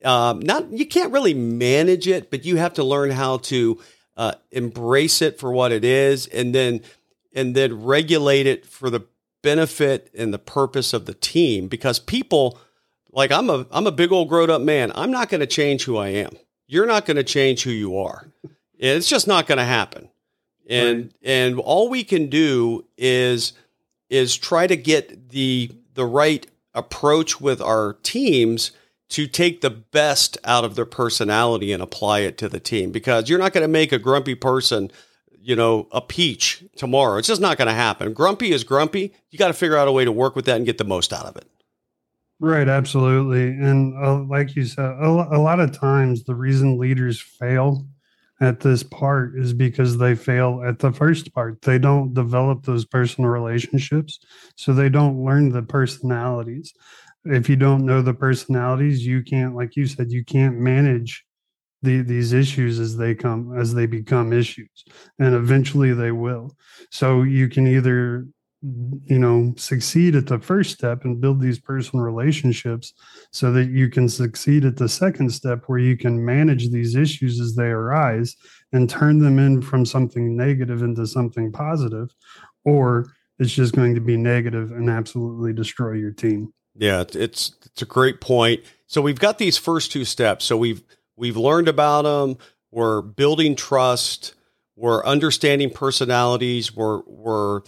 [0.04, 3.80] Um, not you can't really manage it, but you have to learn how to
[4.16, 6.82] uh, embrace it for what it is, and then
[7.32, 9.06] and then regulate it for the
[9.42, 11.68] benefit and the purpose of the team.
[11.68, 12.58] Because people,
[13.12, 14.92] like I'm a I'm a big old grown up man.
[14.94, 16.36] I'm not going to change who I am.
[16.66, 18.28] You're not going to change who you are.
[18.78, 20.10] It's just not going to happen.
[20.68, 21.12] And right.
[21.22, 23.52] and all we can do is
[24.14, 28.72] is try to get the the right approach with our teams
[29.08, 32.90] to take the best out of their personality and apply it to the team.
[32.90, 34.90] Because you're not going to make a grumpy person
[35.44, 37.18] you know a peach tomorrow.
[37.18, 38.14] It's just not going to happen.
[38.14, 39.12] Grumpy is grumpy.
[39.30, 41.12] You got to figure out a way to work with that and get the most
[41.12, 41.46] out of it.
[42.40, 43.48] Right absolutely.
[43.48, 47.86] And uh, like you said a, a lot of times the reason leaders fail
[48.44, 51.62] at this part is because they fail at the first part.
[51.62, 54.20] They don't develop those personal relationships,
[54.56, 56.72] so they don't learn the personalities.
[57.24, 61.24] If you don't know the personalities, you can't, like you said, you can't manage
[61.82, 64.84] the, these issues as they come as they become issues,
[65.18, 66.54] and eventually they will.
[66.90, 68.26] So you can either
[69.04, 72.94] you know succeed at the first step and build these personal relationships
[73.30, 77.40] so that you can succeed at the second step where you can manage these issues
[77.40, 78.36] as they arise
[78.72, 82.08] and turn them in from something negative into something positive
[82.64, 83.06] or
[83.38, 86.52] it's just going to be negative and absolutely destroy your team.
[86.74, 88.62] Yeah it's it's a great point.
[88.86, 90.46] So we've got these first two steps.
[90.46, 90.82] So we've
[91.16, 92.38] we've learned about them
[92.74, 94.34] we're building trust.
[94.74, 96.74] We're understanding personalities.
[96.74, 97.60] We're we're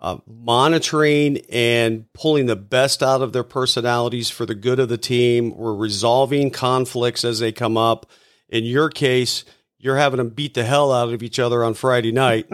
[0.00, 4.98] uh, monitoring and pulling the best out of their personalities for the good of the
[4.98, 5.56] team.
[5.56, 8.06] We're resolving conflicts as they come up.
[8.48, 9.44] In your case,
[9.78, 12.46] you're having them beat the hell out of each other on Friday night.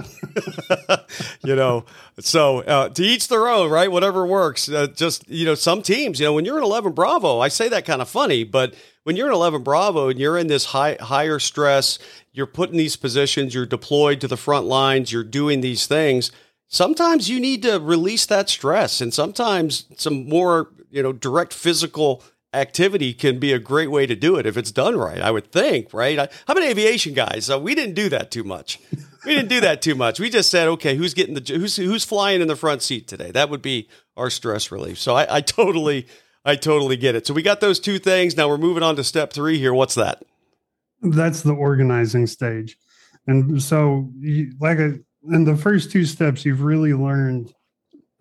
[1.44, 1.85] you know,
[2.20, 3.90] so uh, to each their own, right?
[3.90, 4.68] Whatever works.
[4.68, 7.68] Uh, just you know, some teams, you know, when you're in 11 Bravo, I say
[7.68, 8.74] that kind of funny, but
[9.05, 11.98] when you're in 11 Bravo and you're in this high higher stress,
[12.33, 16.31] you're put in these positions, you're deployed to the front lines, you're doing these things
[16.72, 22.24] sometimes you need to release that stress and sometimes some more you know direct physical
[22.54, 25.50] activity can be a great way to do it if it's done right i would
[25.52, 26.18] think right?
[26.18, 27.46] How i'm aviation guys?
[27.46, 28.80] So we didn't do that too much.
[29.24, 30.18] We didn't do that too much.
[30.18, 33.30] We just said okay who's getting the who's who's flying in the front seat today?
[33.30, 34.98] That would be our stress relief.
[34.98, 36.08] So i, I totally
[36.44, 37.26] i totally get it.
[37.26, 38.37] So we got those two things.
[38.37, 39.72] Now we're moving on to step three here.
[39.72, 40.24] What's that?
[41.02, 42.76] That's the organizing stage.
[43.28, 44.11] And so
[44.58, 44.92] like I,
[45.30, 47.54] in the first two steps, you've really learned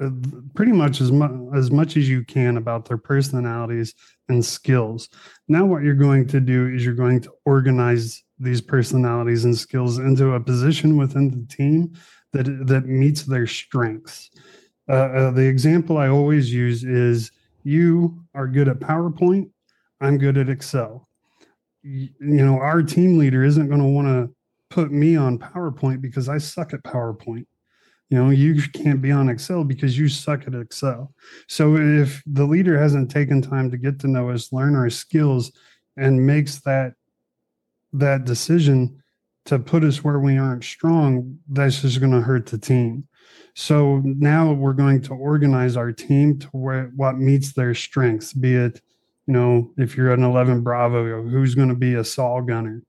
[0.02, 0.10] uh,
[0.56, 3.94] pretty much as much as much as you can about their personalities
[4.30, 5.10] and skills.
[5.48, 10.00] Now, what you're going to do is you're going to organize these personalities and skills
[10.00, 11.94] into a position within the team
[12.34, 14.32] that that meets their strengths.
[14.90, 17.32] Uh, uh, the example I always use is
[17.64, 19.50] you are good at PowerPoint.
[20.00, 21.08] I'm good at Excel.
[21.84, 24.36] You know, our team leader isn't going to want to
[24.72, 27.46] put me on PowerPoint because I suck at PowerPoint.
[28.10, 31.14] You know, you can't be on Excel because you suck at Excel.
[31.48, 35.52] So if the leader hasn't taken time to get to know us, learn our skills,
[35.98, 36.94] and makes that
[37.94, 39.04] that decision
[39.46, 43.08] to put us where we aren't strong, that's just going to hurt the team.
[43.54, 48.56] So now we're going to organize our team to where what meets their strengths, be
[48.56, 48.82] it,
[49.28, 52.82] you know, if you're an 11 Bravo, who's going to be a saw gunner?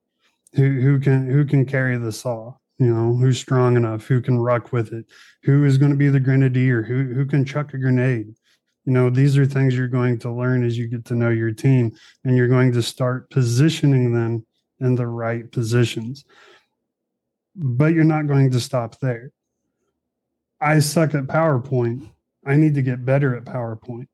[0.55, 4.39] Who who can who can carry the saw you know who's strong enough who can
[4.39, 5.07] ruck with it
[5.43, 8.35] who is going to be the grenadier who who can chuck a grenade.
[8.85, 11.53] You know these are things you're going to learn as you get to know your
[11.53, 11.93] team
[12.25, 14.45] and you're going to start positioning them
[14.81, 16.25] in the right positions.
[17.55, 19.31] But you're not going to stop there.
[20.61, 22.09] I suck at powerpoint.
[22.47, 24.09] I need to get better at powerpoint.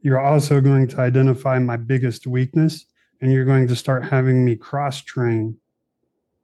[0.00, 2.86] You're also going to identify my biggest weakness
[3.20, 5.56] and you're going to start having me cross train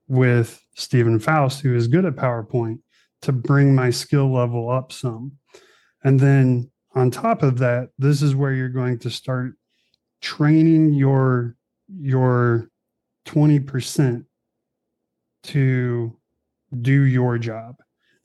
[0.09, 2.79] with Stephen Faust, who is good at PowerPoint,
[3.23, 5.33] to bring my skill level up some.
[6.05, 9.55] And then on top of that, this is where you're going to start
[10.21, 11.57] training your
[11.89, 12.69] your
[13.27, 14.25] 20%
[15.45, 16.17] to
[16.81, 17.77] do your job.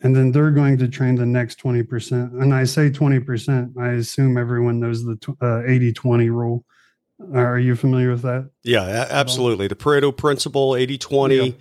[0.04, 2.42] And then they're going to train the next 20%.
[2.42, 6.66] And I say 20%, I assume everyone knows the 80 uh, 20 rule.
[7.36, 8.50] Are you familiar with that?
[8.64, 9.68] Yeah, absolutely.
[9.68, 11.58] The Pareto principle, 80 20.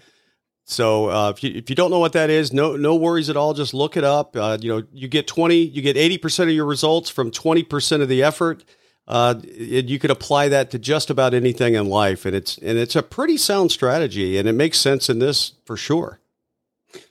[0.71, 3.37] So uh, if you if you don't know what that is, no no worries at
[3.37, 3.55] all.
[3.55, 4.37] Just look it up.
[4.37, 7.65] Uh, you know, you get twenty, you get eighty percent of your results from twenty
[7.65, 8.65] percent of the effort.
[9.09, 12.95] Uh, you could apply that to just about anything in life, and it's and it's
[12.95, 16.21] a pretty sound strategy, and it makes sense in this for sure.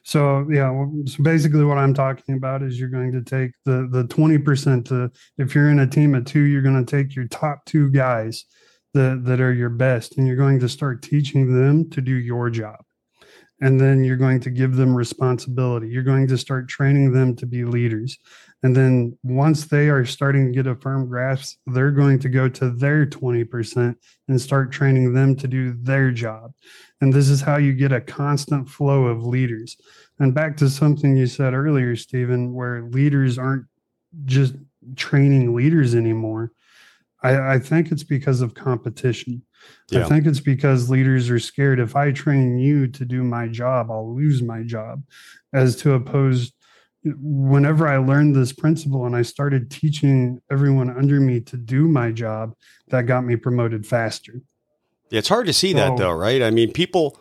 [0.04, 0.70] So yeah,
[1.06, 4.88] so basically what I'm talking about is you're going to take the the twenty percent.
[4.88, 7.92] To if you're in a team of two, you're going to take your top two
[7.92, 8.46] guys
[8.94, 12.50] that that are your best, and you're going to start teaching them to do your
[12.50, 12.78] job
[13.62, 15.90] and then you're going to give them responsibility.
[15.90, 18.18] You're going to start training them to be leaders.
[18.64, 22.50] And then once they are starting to get a firm grasp, they're going to go
[22.50, 23.96] to their 20%
[24.28, 26.52] and start training them to do their job.
[27.02, 29.78] And this is how you get a constant flow of leaders.
[30.20, 33.66] And back to something you said earlier, Stephen, where leaders aren't
[34.26, 34.56] just
[34.96, 36.52] training leaders anymore.
[37.22, 39.44] I, I think it's because of competition.
[39.92, 40.06] Yeah.
[40.06, 43.92] I think it's because leaders are scared if I train you to do my job,
[43.92, 45.04] I'll lose my job.
[45.52, 46.54] As to oppose,
[47.04, 52.12] whenever I learned this principle and I started teaching everyone under me to do my
[52.12, 52.54] job,
[52.90, 54.42] that got me promoted faster.
[55.10, 56.42] Yeah, it's hard to see so, that though, right?
[56.42, 57.20] I mean, people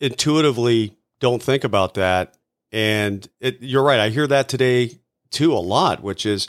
[0.00, 2.36] intuitively don't think about that.
[2.72, 4.00] And it, you're right.
[4.00, 4.98] I hear that today
[5.30, 6.48] too a lot, which is,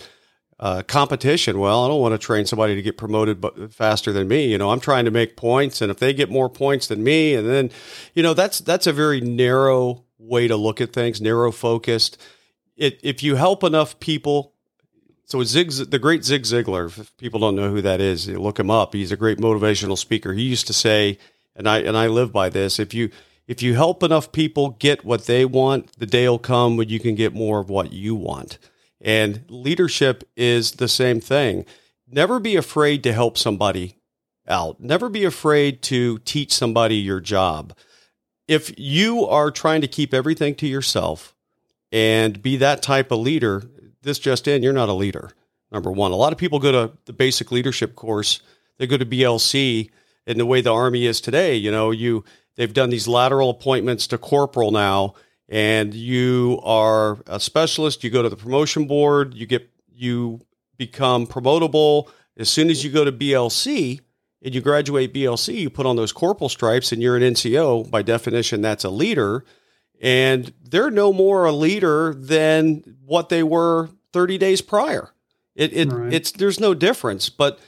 [0.63, 1.59] uh, competition.
[1.59, 4.47] Well, I don't want to train somebody to get promoted faster than me.
[4.47, 7.35] You know, I'm trying to make points, and if they get more points than me,
[7.35, 7.69] and then,
[8.13, 12.17] you know, that's that's a very narrow way to look at things, narrow focused.
[12.77, 14.53] It, if you help enough people,
[15.25, 18.71] so Zig, the great Zig Ziglar, if people don't know who that is, look him
[18.71, 18.93] up.
[18.93, 20.31] He's a great motivational speaker.
[20.31, 21.17] He used to say,
[21.57, 23.09] and I and I live by this: if you
[23.47, 27.01] if you help enough people get what they want, the day will come when you
[27.01, 28.59] can get more of what you want.
[29.03, 31.65] And leadership is the same thing.
[32.07, 33.97] Never be afraid to help somebody
[34.47, 34.79] out.
[34.79, 37.75] Never be afraid to teach somebody your job.
[38.47, 41.35] If you are trying to keep everything to yourself
[41.91, 43.63] and be that type of leader,
[44.01, 45.31] this just in, you're not a leader.
[45.71, 48.41] Number one, a lot of people go to the basic leadership course.
[48.77, 49.89] They go to BLC
[50.27, 51.55] in the way the army is today.
[51.55, 52.23] You know, you
[52.55, 55.15] they've done these lateral appointments to corporal now,
[55.49, 60.41] and you are a specialist, you go to the promotion board, you get you
[60.77, 62.09] become promotable.
[62.37, 64.01] As soon as you go to BLC
[64.41, 67.89] and you graduate BLC, you put on those corporal stripes and you're an NCO.
[67.89, 69.45] By definition, that's a leader.
[70.01, 75.13] And they're no more a leader than what they were 30 days prior.
[75.55, 76.11] It, it right.
[76.11, 77.59] it's there's no difference, but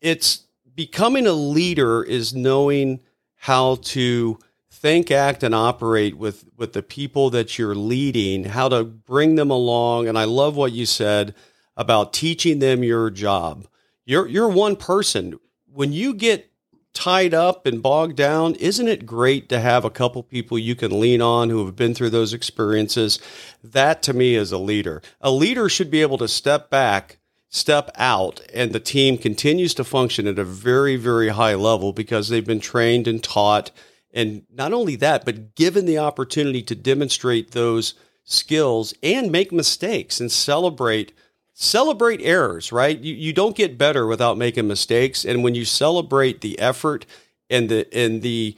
[0.00, 3.00] it's becoming a leader is knowing
[3.36, 4.38] how to
[4.80, 9.50] think, act, and operate with with the people that you're leading, how to bring them
[9.50, 10.08] along.
[10.08, 11.34] And I love what you said
[11.76, 13.66] about teaching them your job.
[14.04, 15.38] You're you're one person.
[15.72, 16.50] When you get
[16.92, 20.98] tied up and bogged down, isn't it great to have a couple people you can
[20.98, 23.20] lean on who have been through those experiences?
[23.62, 25.00] That to me is a leader.
[25.20, 29.84] A leader should be able to step back, step out, and the team continues to
[29.84, 33.70] function at a very, very high level because they've been trained and taught
[34.12, 37.94] and not only that, but given the opportunity to demonstrate those
[38.24, 41.12] skills and make mistakes and celebrate
[41.54, 42.98] celebrate errors, right?
[42.98, 45.24] You you don't get better without making mistakes.
[45.24, 47.06] And when you celebrate the effort
[47.48, 48.56] and the and the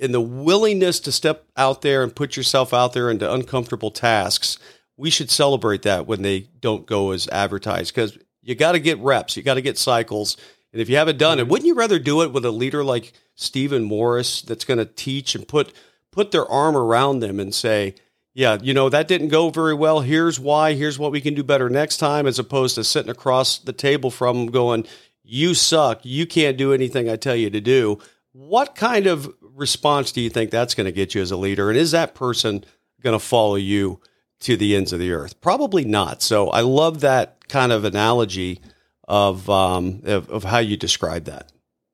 [0.00, 4.58] and the willingness to step out there and put yourself out there into uncomfortable tasks,
[4.96, 8.98] we should celebrate that when they don't go as advertised because you got to get
[8.98, 10.36] reps, you got to get cycles.
[10.76, 13.14] And if you haven't done it, wouldn't you rather do it with a leader like
[13.34, 15.72] Stephen Morris that's going to teach and put
[16.12, 17.94] put their arm around them and say,
[18.34, 20.00] yeah, you know, that didn't go very well.
[20.00, 20.74] Here's why.
[20.74, 24.10] Here's what we can do better next time, as opposed to sitting across the table
[24.10, 24.86] from them going,
[25.24, 26.00] you suck.
[26.02, 27.98] You can't do anything I tell you to do.
[28.32, 31.70] What kind of response do you think that's going to get you as a leader?
[31.70, 32.66] And is that person
[33.00, 34.02] going to follow you
[34.40, 35.40] to the ends of the earth?
[35.40, 36.20] Probably not.
[36.20, 38.60] So I love that kind of analogy
[39.08, 41.52] of, um, of, of how you describe that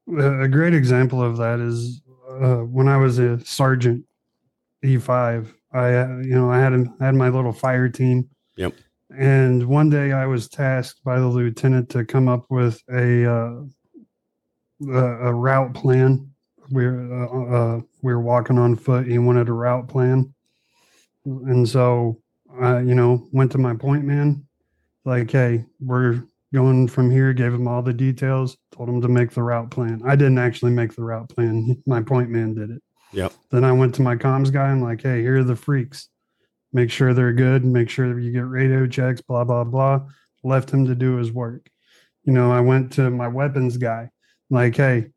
[0.08, 4.04] a great example of that is uh, when I was a sergeant
[4.84, 5.48] E5.
[5.72, 8.28] I, uh, you know, I had a, I had my little fire team.
[8.56, 8.74] Yep.
[9.16, 13.62] And one day I was tasked by the lieutenant to come up with a uh,
[14.88, 16.30] a, a, route plan.
[16.70, 19.06] We we're uh, uh, we were walking on foot.
[19.06, 20.32] He wanted a route plan,
[21.24, 22.20] and so
[22.58, 24.46] I, you know, went to my point man,
[25.04, 29.30] like, hey, we're going from here, gave him all the details, told him to make
[29.30, 30.02] the route plan.
[30.04, 31.82] I didn't actually make the route plan.
[31.86, 32.82] My point man did it.
[33.12, 33.32] Yep.
[33.50, 34.68] Then I went to my comms guy.
[34.68, 36.06] I'm like, hey, here are the freqs.
[36.72, 37.62] Make sure they're good.
[37.62, 40.06] Make sure you get radio checks, blah, blah, blah.
[40.42, 41.68] Left him to do his work.
[42.24, 44.08] You know, I went to my weapons guy,
[44.48, 45.08] like, hey,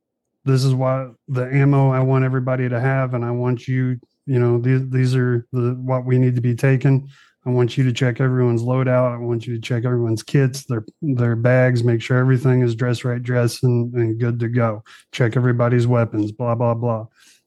[0.43, 3.13] this is what the ammo I want everybody to have.
[3.13, 6.55] And I want you you know, these these are the what we need to be
[6.55, 7.07] taken.
[7.45, 9.13] I want you to check everyone's loadout.
[9.13, 13.03] I want you to check everyone's kits, their their bags, make sure everything is dress
[13.03, 14.83] right, dress and, and good to go.
[15.11, 17.05] Check everybody's weapons, blah blah blah.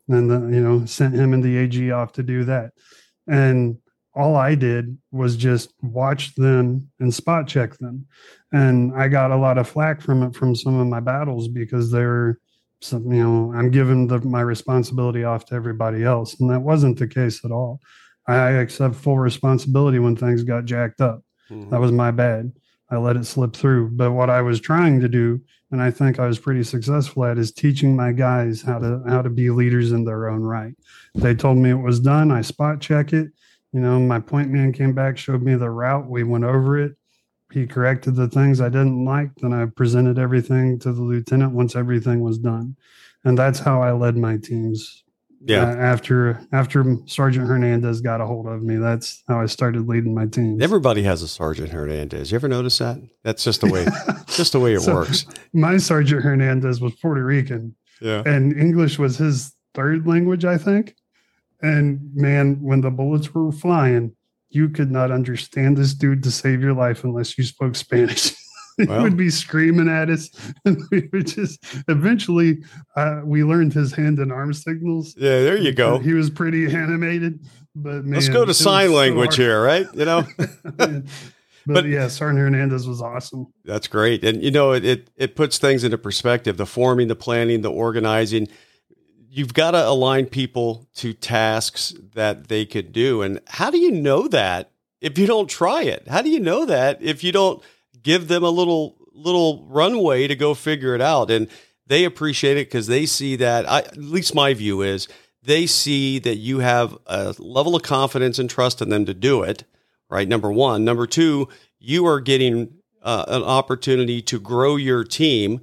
[0.09, 2.71] And then you know, sent him and the AG off to do that.
[3.27, 3.79] And
[4.15, 8.07] all I did was just watch them and spot check them.
[8.53, 11.91] And I got a lot of flack from it from some of my battles because
[11.91, 12.39] they're
[12.81, 16.39] some, you know, I'm giving the, my responsibility off to everybody else.
[16.41, 17.81] And that wasn't the case at all.
[18.35, 21.23] I accept full responsibility when things got jacked up.
[21.51, 21.71] Mm-hmm.
[21.71, 22.53] That was my bad.
[22.91, 23.91] I let it slip through.
[23.91, 27.39] But what I was trying to do, and I think I was pretty successful at,
[27.39, 30.75] is teaching my guys how to how to be leaders in their own right.
[31.15, 32.31] They told me it was done.
[32.31, 33.31] I spot check it.
[33.73, 36.09] You know, my point man came back, showed me the route.
[36.09, 36.97] We went over it.
[37.53, 39.35] He corrected the things I didn't like.
[39.37, 42.77] Then I presented everything to the lieutenant once everything was done.
[43.25, 45.05] And that's how I led my teams
[45.41, 45.63] yeah.
[45.63, 50.15] Uh, after after Sergeant Hernandez got a hold of me, that's how I started leading
[50.15, 50.61] my team.
[50.61, 52.31] Everybody has a Sergeant Hernandez.
[52.33, 52.99] You ever notice that?
[53.23, 53.87] That's just the way
[54.29, 55.27] just the way it so works.
[55.53, 57.75] My Sergeant Hernandez was Puerto Rican.
[58.01, 58.23] Yeah.
[58.27, 60.95] And English was his third language, I think.
[61.61, 64.15] And man, when the bullets were flying,
[64.51, 68.35] you could not understand this dude to save your life unless you spoke Spanish.
[68.79, 70.31] he well, would be screaming at us,
[70.65, 71.59] and we would just
[71.89, 72.63] eventually
[72.97, 75.15] uh, we learned his hand and arm signals.
[75.17, 75.99] Yeah, there you go.
[75.99, 79.87] He was pretty animated, but man, let's go to sign language so here, right?
[79.93, 80.27] You know.
[80.77, 81.03] but,
[81.67, 83.53] but, yeah, Sergeant Hernandez was awesome.
[83.65, 87.17] That's great, and you know it, it it puts things into perspective: the forming, the
[87.17, 88.49] planning, the organizing.
[89.31, 93.91] You've got to align people to tasks that they could do, and how do you
[93.91, 94.71] know that
[95.01, 96.09] if you don't try it?
[96.09, 97.63] How do you know that if you don't?
[98.09, 101.31] Give them a little little runway to go figure it out.
[101.31, 101.47] And
[101.87, 105.09] they appreciate it because they see that I, at least my view is
[105.43, 109.43] they see that you have a level of confidence and trust in them to do
[109.43, 109.65] it
[110.11, 110.27] right?
[110.27, 110.87] Number one.
[110.87, 111.49] Number two
[111.79, 115.61] you are getting uh, an opportunity to grow your team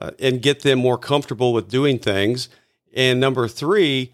[0.00, 2.48] uh, and get them more comfortable with doing things.
[2.92, 4.12] And number three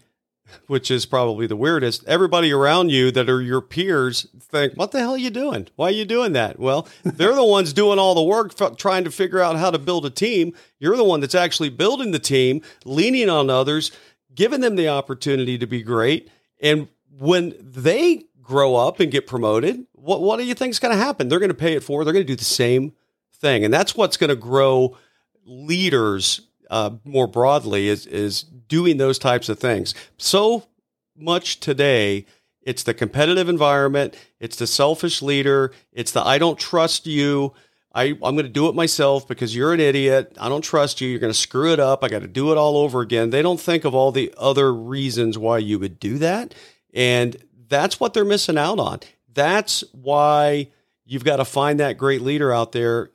[0.67, 2.03] which is probably the weirdest.
[2.07, 5.67] Everybody around you that are your peers think, "What the hell are you doing?
[5.75, 9.03] Why are you doing that?" Well, they're the ones doing all the work, f- trying
[9.03, 10.53] to figure out how to build a team.
[10.79, 13.91] You're the one that's actually building the team, leaning on others,
[14.33, 16.29] giving them the opportunity to be great.
[16.59, 16.87] And
[17.19, 21.03] when they grow up and get promoted, what what do you think is going to
[21.03, 21.29] happen?
[21.29, 22.05] They're going to pay it forward.
[22.05, 22.93] They're going to do the same
[23.33, 24.97] thing, and that's what's going to grow
[25.45, 26.41] leaders
[26.71, 29.93] uh, more broadly is is doing those types of things.
[30.17, 30.67] So
[31.15, 32.25] much today,
[32.63, 37.53] it's the competitive environment, it's the selfish leader, it's the I don't trust you.
[37.93, 40.37] I, I'm going to do it myself because you're an idiot.
[40.39, 41.09] I don't trust you.
[41.09, 42.05] You're going to screw it up.
[42.05, 43.31] I got to do it all over again.
[43.31, 46.55] They don't think of all the other reasons why you would do that.
[46.93, 47.35] And
[47.67, 49.01] that's what they're missing out on.
[49.33, 50.69] That's why
[51.03, 53.11] you've got to find that great leader out there,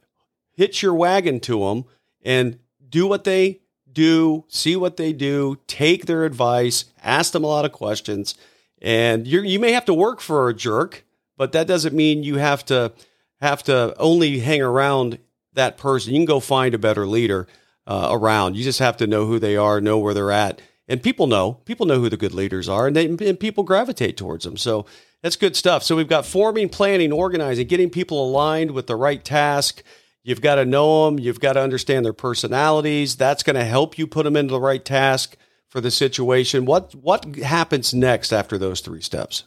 [0.52, 1.86] hitch your wagon to them,
[2.22, 2.58] and
[2.88, 3.60] do what they
[3.92, 8.34] do, see what they do, take their advice, ask them a lot of questions.
[8.82, 11.04] And you you may have to work for a jerk,
[11.36, 12.92] but that doesn't mean you have to
[13.40, 15.18] have to only hang around
[15.54, 16.12] that person.
[16.12, 17.46] You can go find a better leader
[17.86, 18.56] uh, around.
[18.56, 21.54] You just have to know who they are, know where they're at, and people know
[21.64, 24.58] people know who the good leaders are, and, they, and people gravitate towards them.
[24.58, 24.84] So
[25.22, 25.82] that's good stuff.
[25.82, 29.82] So we've got forming, planning, organizing, getting people aligned with the right task
[30.26, 31.20] You've got to know them.
[31.20, 33.14] You've got to understand their personalities.
[33.14, 35.36] That's going to help you put them into the right task
[35.68, 36.64] for the situation.
[36.64, 39.44] What what happens next after those three steps?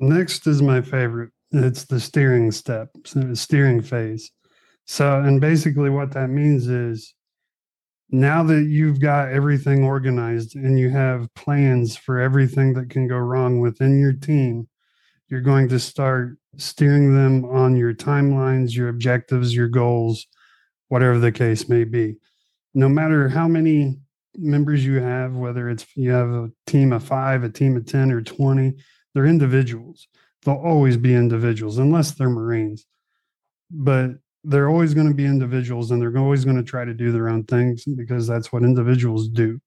[0.00, 1.30] Next is my favorite.
[1.52, 4.32] It's the steering step, the steering phase.
[4.84, 7.14] So, and basically, what that means is
[8.10, 13.16] now that you've got everything organized and you have plans for everything that can go
[13.16, 14.66] wrong within your team,
[15.30, 20.26] you're going to start steering them on your timelines, your objectives, your goals,
[20.88, 22.16] whatever the case may be.
[22.74, 23.98] No matter how many
[24.36, 28.10] members you have, whether it's you have a team of five, a team of 10
[28.10, 28.74] or 20,
[29.14, 30.08] they're individuals.
[30.44, 32.86] They'll always be individuals unless they're Marines.
[33.70, 34.10] But
[34.42, 37.28] they're always going to be individuals and they're always going to try to do their
[37.28, 39.60] own things because that's what individuals do.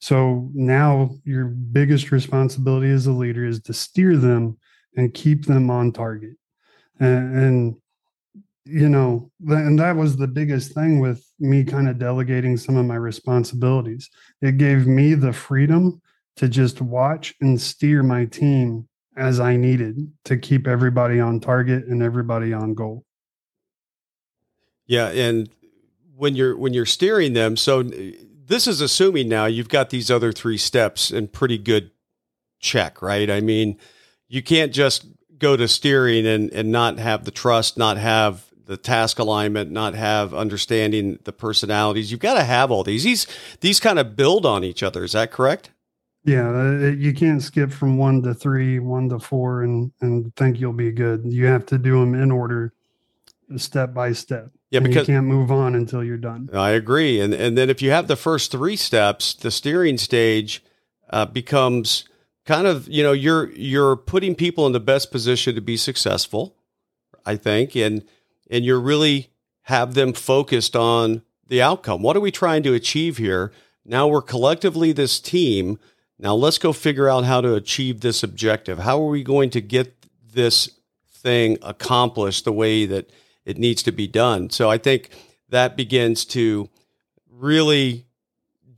[0.00, 4.58] So now your biggest responsibility as a leader is to steer them
[4.96, 6.36] and keep them on target.
[7.00, 7.76] And, and
[8.64, 12.84] you know, and that was the biggest thing with me kind of delegating some of
[12.84, 14.10] my responsibilities.
[14.42, 16.02] It gave me the freedom
[16.36, 21.86] to just watch and steer my team as I needed to keep everybody on target
[21.86, 23.04] and everybody on goal.
[24.86, 25.48] Yeah, and
[26.16, 30.32] when you're when you're steering them, so this is assuming now you've got these other
[30.32, 31.90] three steps in pretty good
[32.60, 33.30] check, right?
[33.30, 33.78] I mean,
[34.28, 35.06] you can't just
[35.38, 39.94] go to steering and, and not have the trust, not have the task alignment, not
[39.94, 42.10] have understanding the personalities.
[42.10, 43.04] You've got to have all these.
[43.04, 43.26] These
[43.60, 45.02] these kind of build on each other.
[45.04, 45.70] Is that correct?
[46.24, 50.60] Yeah, uh, you can't skip from one to three, one to four, and and think
[50.60, 51.22] you'll be good.
[51.24, 52.74] You have to do them in order,
[53.56, 54.50] step by step.
[54.70, 56.50] Yeah, because you can't move on until you're done.
[56.52, 57.20] I agree.
[57.20, 60.62] And and then if you have the first three steps, the steering stage
[61.08, 62.04] uh, becomes
[62.48, 66.56] kind of you know you're you're putting people in the best position to be successful.
[67.26, 68.02] I think, and
[68.50, 69.28] and you're really
[69.64, 72.02] have them focused on the outcome.
[72.02, 73.52] What are we trying to achieve here?
[73.84, 75.78] Now we're collectively this team.
[76.18, 78.78] Now let's go figure out how to achieve this objective.
[78.78, 80.70] How are we going to get this
[81.06, 83.10] thing accomplished the way that
[83.44, 84.48] it needs to be done?
[84.48, 85.10] So I think
[85.50, 86.70] that begins to
[87.30, 88.07] really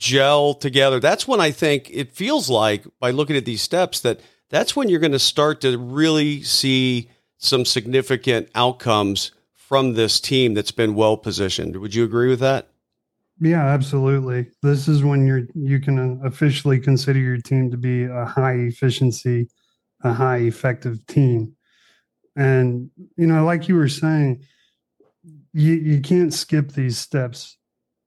[0.00, 0.98] gel together.
[0.98, 4.88] That's when I think it feels like by looking at these steps that that's when
[4.88, 10.94] you're going to start to really see some significant outcomes from this team that's been
[10.94, 11.76] well positioned.
[11.76, 12.68] Would you agree with that?
[13.40, 14.48] Yeah, absolutely.
[14.62, 19.48] This is when you're you can officially consider your team to be a high efficiency,
[20.02, 21.54] a high effective team.
[22.36, 24.44] And you know, like you were saying,
[25.52, 27.58] you you can't skip these steps.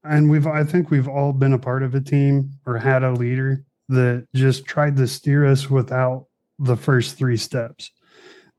[0.03, 3.11] And we've I think we've all been a part of a team or had a
[3.11, 6.25] leader that just tried to steer us without
[6.59, 7.91] the first three steps.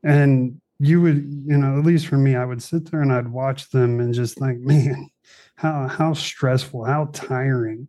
[0.03, 3.27] And you would, you know, at least for me, I would sit there and I'd
[3.27, 5.09] watch them and just think, man,
[5.55, 7.87] how how stressful, how tiring.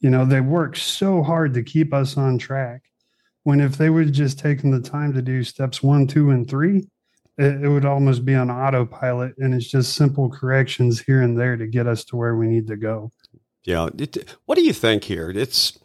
[0.00, 2.82] You know, they work so hard to keep us on track.
[3.42, 6.86] When if they would just taken the time to do steps one, two, and three,
[7.38, 11.56] it, it would almost be on autopilot, and it's just simple corrections here and there
[11.56, 13.10] to get us to where we need to go.
[13.64, 13.88] Yeah.
[13.96, 15.30] It, what do you think here?
[15.30, 15.78] It's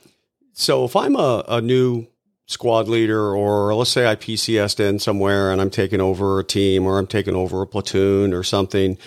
[0.54, 2.08] so if I'm a, a new
[2.46, 6.86] squad leader, or let's say I PCSed in somewhere and I'm taking over a team
[6.86, 8.98] or I'm taking over a platoon or something,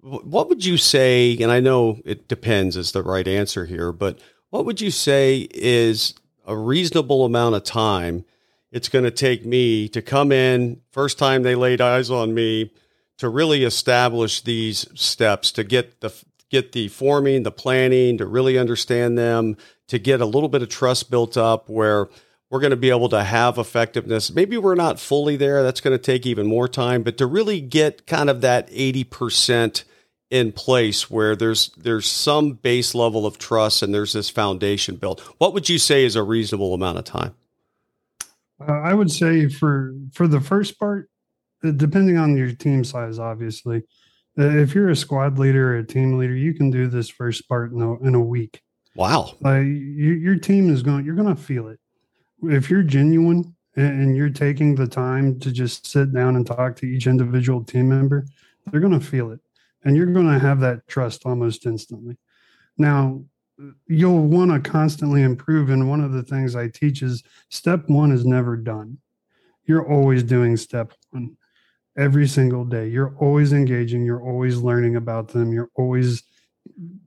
[0.00, 1.36] what would you say?
[1.40, 4.18] And I know it depends is the right answer here, but
[4.50, 6.14] what would you say is
[6.46, 8.24] a reasonable amount of time
[8.72, 12.72] it's going to take me to come in first time they laid eyes on me
[13.18, 16.12] to really establish these steps to get the
[16.50, 19.56] get the forming, the planning, to really understand them,
[19.88, 22.08] to get a little bit of trust built up where
[22.50, 24.30] we're going to be able to have effectiveness.
[24.30, 25.62] Maybe we're not fully there.
[25.62, 29.84] That's going to take even more time, but to really get kind of that 80%
[30.30, 35.20] in place where there's there's some base level of trust and there's this foundation built.
[35.38, 37.34] What would you say is a reasonable amount of time?
[38.68, 41.08] Uh, I would say for for the first part,
[41.64, 43.82] uh, depending on your team size, obviously,
[44.38, 47.48] uh, if you're a squad leader or a team leader, you can do this first
[47.48, 48.60] part in a, in a week.
[48.94, 49.36] Wow!
[49.44, 51.04] Uh, you, your team is going.
[51.04, 51.78] You're going to feel it
[52.44, 56.86] if you're genuine and you're taking the time to just sit down and talk to
[56.86, 58.26] each individual team member,
[58.66, 59.40] they're going to feel it
[59.84, 62.16] and you're going to have that trust almost instantly.
[62.76, 63.24] Now,
[63.86, 65.70] you'll want to constantly improve.
[65.70, 68.98] And one of the things I teach is step one is never done.
[69.64, 71.36] You're always doing step one
[71.96, 72.88] every single day.
[72.88, 74.04] You're always engaging.
[74.04, 75.52] You're always learning about them.
[75.52, 76.22] You're always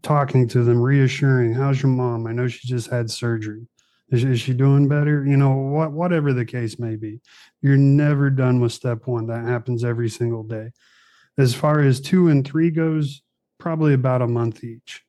[0.01, 2.27] talking to them, reassuring, How's your mom?
[2.27, 3.67] I know she just had surgery.
[4.09, 5.25] Is, is she doing better?
[5.25, 7.21] You know, what, whatever the case may be,
[7.61, 9.27] you're never done with step one.
[9.27, 10.71] That happens every single day.
[11.37, 13.23] As far as two and three goes,
[13.57, 15.03] probably about a month each.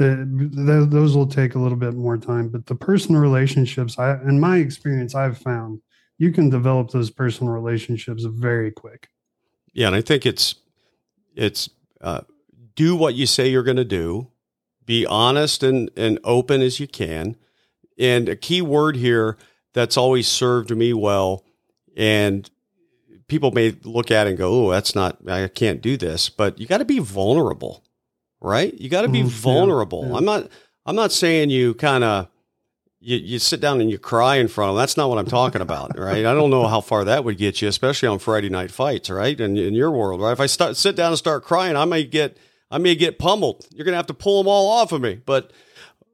[0.00, 4.14] Uh, th- those will take a little bit more time, but the personal relationships, I,
[4.22, 5.80] in my experience, I've found
[6.18, 9.08] you can develop those personal relationships very quick.
[9.72, 10.56] Yeah, and I think it's
[11.36, 11.68] it's
[12.00, 12.22] uh,
[12.74, 14.30] do what you say you're going to do,
[14.84, 17.36] be honest and and open as you can,
[17.98, 19.36] and a key word here
[19.72, 21.44] that's always served me well,
[21.96, 22.50] and
[23.28, 25.18] people may look at it and go, "Oh, that's not.
[25.28, 27.83] I can't do this." But you got to be vulnerable,
[28.44, 28.72] right?
[28.74, 30.02] You got to be mm, vulnerable.
[30.02, 30.16] Yeah, yeah.
[30.16, 30.48] I'm not.
[30.86, 32.28] I'm not saying you kind of
[33.00, 34.82] you, you sit down and you cry in front of them.
[34.82, 36.26] That's not what I'm talking about, right?
[36.26, 39.38] I don't know how far that would get you, especially on Friday night fights, right?
[39.40, 40.32] And in, in your world, right?
[40.32, 42.36] If I start sit down and start crying, I may get
[42.70, 43.66] I may get pummeled.
[43.74, 45.52] You're gonna have to pull them all off of me, but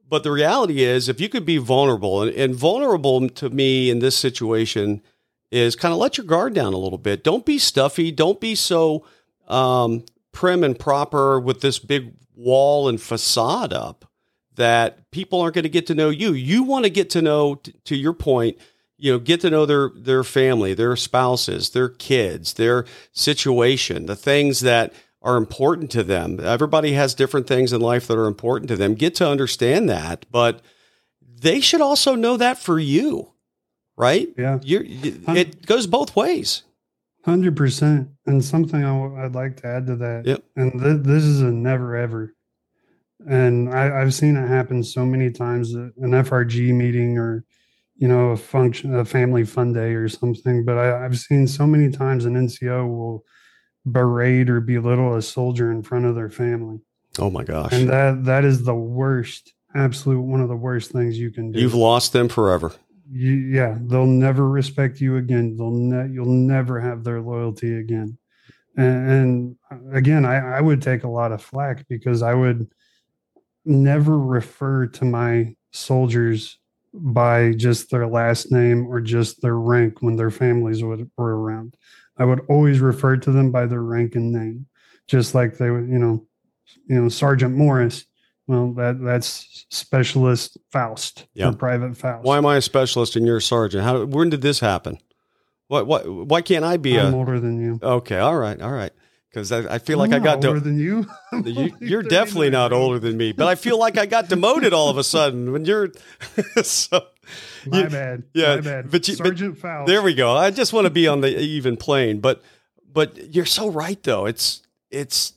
[0.09, 3.99] but the reality is, if you could be vulnerable, and, and vulnerable to me in
[3.99, 5.01] this situation
[5.51, 7.23] is kind of let your guard down a little bit.
[7.23, 8.11] Don't be stuffy.
[8.11, 9.05] Don't be so
[9.47, 14.05] um, prim and proper with this big wall and facade up
[14.55, 16.33] that people aren't going to get to know you.
[16.33, 18.57] You want to get to know, t- to your point,
[18.97, 24.15] you know, get to know their their family, their spouses, their kids, their situation, the
[24.15, 26.39] things that are important to them.
[26.39, 28.93] Everybody has different things in life that are important to them.
[28.95, 30.61] Get to understand that, but
[31.21, 33.33] they should also know that for you.
[33.97, 34.29] right?
[34.37, 34.59] Yeah.
[34.63, 36.63] You're, it goes both ways.
[37.23, 38.09] Hundred percent.
[38.25, 40.25] And something i w- I'd like to add to that.
[40.25, 40.43] Yep.
[40.55, 42.35] And th- this is a never ever.
[43.27, 47.45] And I, I've seen it happen so many times at an FRG meeting or,
[47.95, 50.65] you know, a function, a family fun day or something.
[50.65, 53.23] But I, I've seen so many times an NCO will
[53.85, 56.79] berate or belittle a soldier in front of their family.
[57.19, 57.73] Oh my gosh.
[57.73, 61.59] And that that is the worst, absolute one of the worst things you can do.
[61.59, 62.73] You've lost them forever.
[63.11, 65.57] You, yeah, they'll never respect you again.
[65.57, 68.17] They'll ne- you'll never have their loyalty again.
[68.77, 72.67] And, and uh, again, I, I would take a lot of flack because I would
[73.65, 76.57] never refer to my soldiers
[76.93, 81.75] by just their last name or just their rank when their families would, were around.
[82.17, 84.67] I would always refer to them by their rank and name,
[85.07, 86.25] just like they would, you know,
[86.87, 88.05] you know, Sergeant Morris.
[88.51, 91.49] Well, that that's Specialist Faust Yeah.
[91.49, 92.25] or Private Faust.
[92.25, 93.85] Why am I a specialist and you're a sergeant?
[93.85, 94.03] How?
[94.03, 94.97] When did this happen?
[95.67, 95.87] What?
[95.87, 96.05] What?
[96.27, 97.17] Why can't I be I'm a?
[97.17, 97.79] older than you.
[97.81, 98.17] Okay.
[98.17, 98.61] All right.
[98.61, 98.91] All right.
[99.29, 100.65] Because I, I feel like I'm I got older to.
[100.65, 101.07] than you.
[101.45, 104.89] you you're definitely not older than me, but I feel like I got demoted all
[104.89, 105.93] of a sudden when you're.
[106.63, 107.05] so
[107.65, 108.23] My you- bad.
[108.33, 108.91] yeah, My bad.
[108.91, 109.87] but you- but Sergeant Faust.
[109.87, 110.35] there we go.
[110.35, 112.41] I just want to be on the even plane, but
[112.91, 114.25] but you're so right though.
[114.25, 115.31] It's it's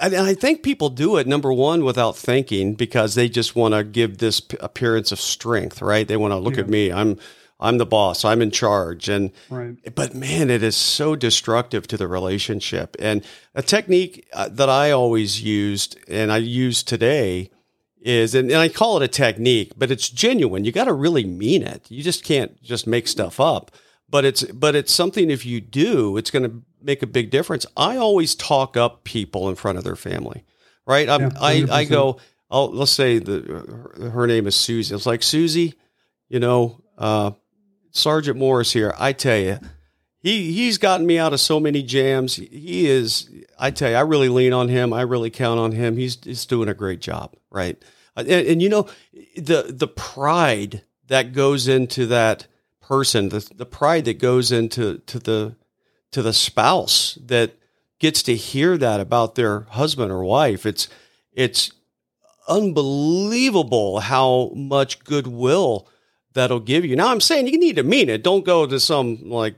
[0.00, 3.84] and I think people do it number one without thinking because they just want to
[3.84, 6.06] give this appearance of strength, right?
[6.06, 6.62] They want to look Yeah.
[6.62, 6.92] at me.
[6.92, 7.18] I'm
[7.60, 8.24] I'm the boss.
[8.24, 9.74] I'm in charge, and Right.
[9.96, 12.94] but man, it is so destructive to the relationship.
[13.00, 17.50] And a technique uh, that I always used and I use today
[18.00, 20.64] is, and, and I call it a technique, but it's genuine.
[20.64, 21.82] You got to really mean it.
[21.90, 23.72] You just can't just make stuff up.
[24.08, 27.66] But it's but it's something if you do, it's going to make a big difference.
[27.76, 30.44] I always talk up people in front of their family,
[30.86, 31.08] right?
[31.08, 31.88] I'm, Yeah, I I 100%.
[31.90, 32.18] go.
[32.50, 34.94] Oh, let's say the her, her name is Susie.
[34.94, 35.74] It's like Susie,
[36.28, 37.32] you know, uh,
[37.90, 38.94] Sergeant Morris here.
[38.98, 39.58] I tell you,
[40.20, 42.36] he he's gotten me out of so many jams.
[42.36, 43.28] He is.
[43.58, 44.92] I tell you, I really lean on him.
[44.92, 45.96] I really count on him.
[45.96, 47.76] He's he's doing a great job, right?
[48.16, 48.88] Uh, And, and you know,
[49.36, 52.46] the the pride that goes into that
[52.80, 55.56] person, the the pride that goes into to the
[56.12, 57.54] to the spouse that
[57.98, 60.64] gets to hear that about their husband or wife.
[60.64, 60.88] It's
[61.32, 61.72] it's
[62.48, 65.88] unbelievable how much goodwill
[66.34, 66.96] that'll give you.
[66.96, 68.22] Now I'm saying you need to mean it.
[68.22, 69.56] Don't go to some like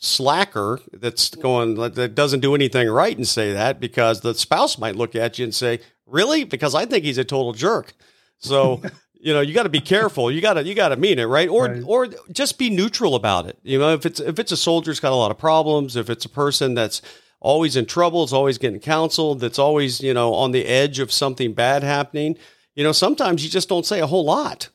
[0.00, 4.96] slacker that's going that doesn't do anything right and say that because the spouse might
[4.96, 7.94] look at you and say, "Really?" Because I think he's a total jerk.
[8.38, 8.82] So
[9.26, 10.30] you know you got to be careful.
[10.30, 11.48] You got to you got to mean it, right?
[11.48, 11.82] Or Right.
[11.84, 13.58] or just be neutral about it.
[13.64, 16.24] You know, if it's if it's a soldier's got a lot of problems, if it's
[16.24, 17.02] a person that's
[17.40, 21.10] always in trouble, is always getting counseled, that's always you know on the edge of
[21.10, 22.36] something bad happening.
[22.76, 24.68] You know, sometimes you just don't say a whole lot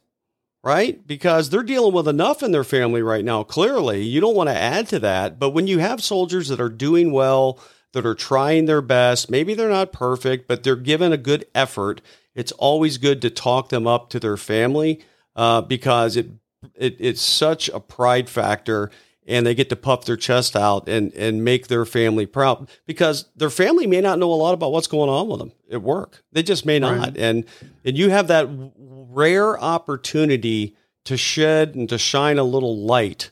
[0.63, 1.07] right?
[1.07, 3.41] Because they're dealing with enough in their family right now.
[3.41, 5.39] Clearly, you don't want to add to that.
[5.39, 7.59] But when you have soldiers that are doing well,
[7.93, 11.99] that are trying their best, maybe they're not perfect, but they're giving a good effort,
[12.35, 15.03] it's always good to talk them up to their family
[15.35, 16.29] uh, because it,
[16.75, 18.91] it it's such a pride factor.
[19.27, 23.29] And they get to puff their chest out and, and make their family proud because
[23.35, 26.23] their family may not know a lot about what's going on with them at work.
[26.31, 26.97] They just may not.
[26.97, 27.17] Right.
[27.17, 27.45] And
[27.85, 30.75] and you have that rare opportunity
[31.05, 33.29] to shed and to shine a little light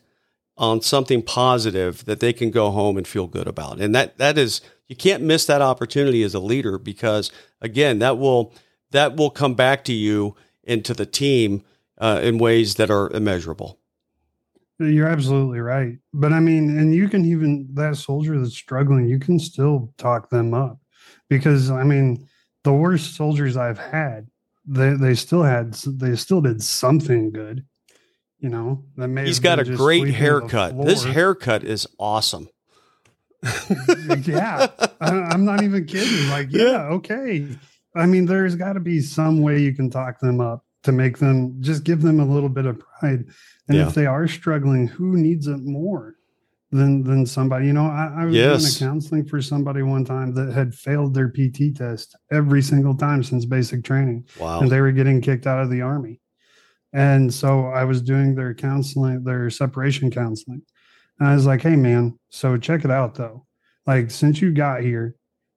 [0.58, 3.82] on something positive that they can go home and feel good about.
[3.82, 7.32] And that that is you can't miss that opportunity as a leader because
[7.62, 8.54] again, that will
[8.92, 10.36] that will come back to you
[10.66, 11.64] and to the team
[11.98, 13.80] uh, in ways that are immeasurable.
[14.80, 15.98] You're absolutely right.
[16.14, 20.30] But I mean, and you can even that soldier that's struggling, you can still talk
[20.30, 20.80] them up
[21.28, 22.28] because I mean,
[22.64, 24.28] the worst soldiers I've had,
[24.66, 27.66] they they still had they still did something good.
[28.40, 30.82] You know, that may He's got a great haircut.
[30.86, 32.48] This haircut is awesome.
[34.24, 34.68] yeah,
[35.02, 36.30] I, I'm not even kidding.
[36.30, 36.88] Like, Yeah.
[36.88, 37.48] okay.
[37.96, 41.18] I mean, there's got to be some way you can talk them up to make
[41.18, 43.26] them just give them a little bit of pride.
[43.68, 43.88] And Yeah.
[43.88, 46.16] if they are struggling, who needs it more
[46.72, 47.66] than than somebody?
[47.68, 48.62] You know, I, I was Yes.
[48.62, 52.96] doing a counseling for somebody one time that had failed their PT test every single
[52.96, 54.62] time since basic training Wow.
[54.62, 56.22] and they were getting kicked out of the army.
[56.94, 60.62] And so I was doing their counseling, their separation counseling.
[61.20, 63.46] And I was like, hey, man, so check it out though.
[63.86, 65.16] Like, since you got here,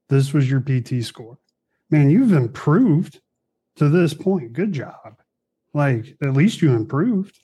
[0.08, 1.38] this was your PT score.
[1.92, 3.20] Man, you've improved
[3.76, 4.54] to this point.
[4.54, 5.20] Good job.
[5.74, 7.38] Like, at least you improved.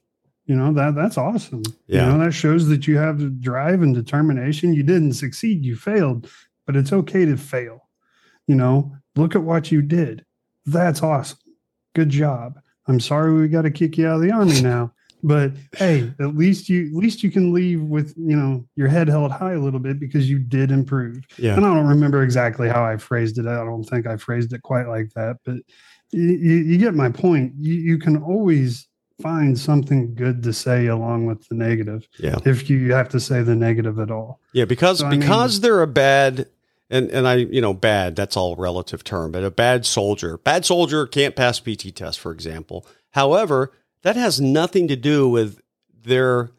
[0.47, 1.63] You know, that that's awesome.
[1.87, 2.07] Yeah.
[2.07, 4.73] You know, that shows that you have drive and determination.
[4.73, 6.31] You didn't succeed, you failed,
[6.67, 7.89] but it's okay to fail.
[8.47, 10.25] You know, look at what you did.
[10.65, 11.39] That's awesome.
[11.95, 12.59] Good job.
[12.87, 16.37] I'm sorry we got to kick you out of the army now, but hey, at
[16.37, 19.59] least you at least you can leave with you know your head held high a
[19.61, 21.25] little bit because you did improve.
[21.37, 21.57] Yeah.
[21.57, 23.47] And I don't remember exactly how I phrased it.
[23.47, 25.57] I don't think I phrased it quite like that, but
[26.11, 27.53] you, you get my point.
[27.59, 28.89] You, you can always
[29.21, 32.09] find something good to say along with the negative.
[32.19, 32.39] Yeah.
[32.45, 34.41] If you have to say the negative at all.
[34.53, 36.47] Yeah, because So, I mean- because they're a bad
[36.91, 40.65] and and I you know bad that's all relative term, but a bad soldier, bad
[40.65, 42.87] soldier can't pass PT test, for example.
[43.11, 43.73] However,
[44.03, 45.61] that has nothing to do with
[46.05, 46.51] their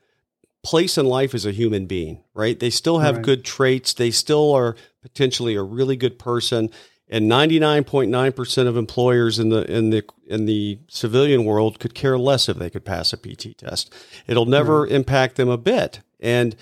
[0.64, 2.60] place in life as a human being, right?
[2.60, 3.26] They still have Right.
[3.26, 3.94] good traits.
[3.94, 6.70] They still are potentially a really good person.
[7.08, 12.48] And 99.9% of employers in the in the in the civilian world could care less
[12.50, 13.92] if they could pass a PT test.
[14.28, 16.02] It'll never impact them a bit.
[16.20, 16.56] And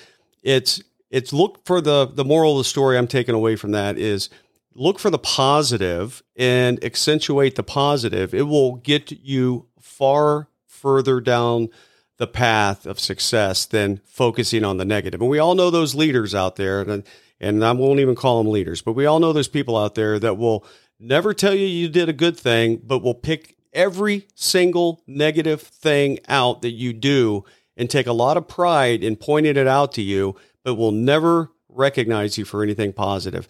[0.43, 3.97] it's it's look for the the moral of the story I'm taking away from that
[3.97, 4.29] is
[4.73, 8.33] look for the positive and accentuate the positive.
[8.33, 10.47] It will get you far
[10.77, 11.69] further down
[12.17, 15.21] the path of success than focusing on the negative.
[15.21, 17.03] And we all know those leaders out there, and
[17.39, 20.17] and I won't even call them leaders, but we all know those people out there
[20.19, 20.65] that will
[20.99, 26.17] never tell you you did a good thing, but will pick every single negative thing
[26.27, 30.01] out that you do and take a lot of pride in pointing it out to
[30.01, 33.47] you, but will never recognize you for anything positive.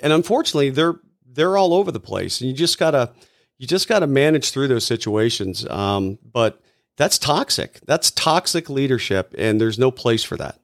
[0.00, 3.12] And unfortunately, they're they're all over the place, and you just gotta
[3.58, 5.68] you just gotta manage through those situations.
[5.68, 6.60] Um, but
[6.96, 7.80] that's toxic.
[7.86, 10.58] That's toxic leadership, and there's no place for that.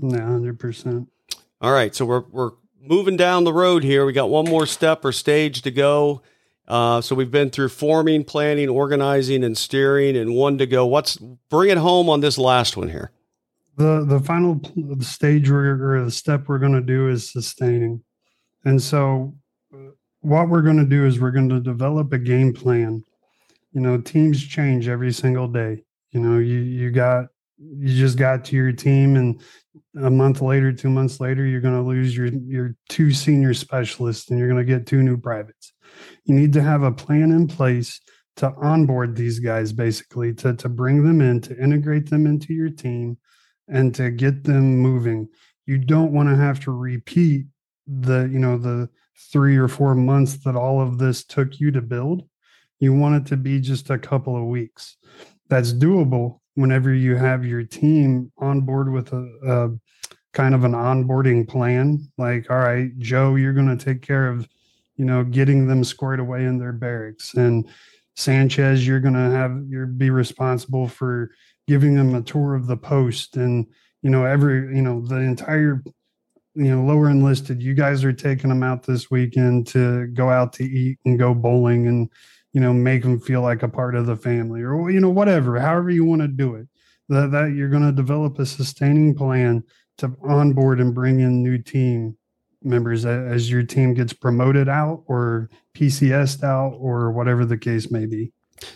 [0.00, 1.08] Yeah, hundred percent.
[1.60, 4.04] All right, so we're we're moving down the road here.
[4.06, 6.22] We got one more step or stage to go.
[6.66, 10.86] Uh, so we've been through forming, planning, organizing, and steering, and one to go.
[10.86, 13.10] What's bring it home on this last one here?
[13.76, 14.60] the the final
[15.00, 18.02] stage or the step we're going to do is sustaining
[18.64, 19.34] and so
[20.24, 23.04] what we're going to do is we're going to develop a game plan.
[23.72, 25.84] You know teams change every single day.
[26.12, 27.26] You know you you got
[27.58, 29.40] you just got to your team and
[30.02, 34.30] a month later two months later you're going to lose your your two senior specialists
[34.30, 35.72] and you're going to get two new privates.
[36.24, 38.00] You need to have a plan in place
[38.36, 42.70] to onboard these guys basically to to bring them in to integrate them into your
[42.70, 43.18] team
[43.68, 45.28] and to get them moving.
[45.66, 47.46] You don't want to have to repeat
[47.86, 48.88] the, you know, the
[49.32, 52.28] three or four months that all of this took you to build.
[52.80, 54.96] You want it to be just a couple of weeks.
[55.48, 59.70] That's doable whenever you have your team on board with a, a
[60.32, 62.10] kind of an onboarding plan.
[62.18, 64.48] Like, all right, Joe, you're going to take care of,
[64.96, 67.34] you know, getting them squared away in their barracks.
[67.34, 67.68] And
[68.16, 71.30] Sanchez, you're going to have, you're be responsible for
[71.66, 73.66] giving them a tour of the post and
[74.02, 75.82] you know every you know the entire
[76.54, 80.52] you know lower enlisted you guys are taking them out this weekend to go out
[80.52, 82.10] to eat and go bowling and
[82.52, 85.58] you know make them feel like a part of the family or you know whatever
[85.58, 86.68] however you want to do it
[87.08, 89.62] that, that you're going to develop a sustaining plan
[89.98, 92.16] to onboard and bring in new team
[92.62, 98.06] members as your team gets promoted out or PCS'd out or whatever the case may
[98.06, 98.32] be.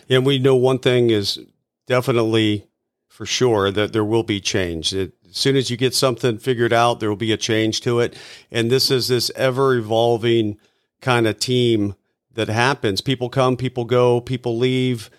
[0.07, 1.39] And we know one thing is
[1.87, 2.67] definitely
[3.07, 4.93] for sure that there will be change.
[4.93, 7.99] It, as soon as you get something figured out, there will be a change to
[7.99, 8.15] it.
[8.51, 10.57] And this is this ever evolving
[11.01, 11.95] kind of team
[12.33, 13.01] that happens.
[13.01, 15.09] People come, people go, people leave.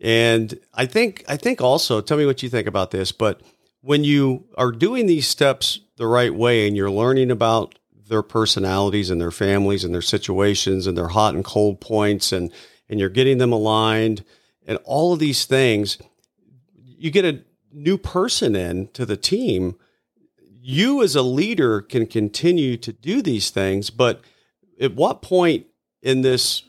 [0.00, 3.40] And I think, I think also, tell me what you think about this, but
[3.80, 9.10] when you are doing these steps the right way and you're learning about their personalities
[9.10, 12.52] and their families and their situations and their hot and cold points and,
[12.88, 14.24] and you're getting them aligned
[14.66, 15.98] and all of these things,
[16.76, 17.42] you get a
[17.74, 19.76] new person in to the team.
[20.62, 24.22] You as a leader can continue to do these things, but
[24.80, 25.66] at what point
[26.02, 26.62] in this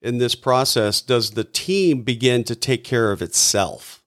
[0.00, 4.02] in this process does the team begin to take care of itself?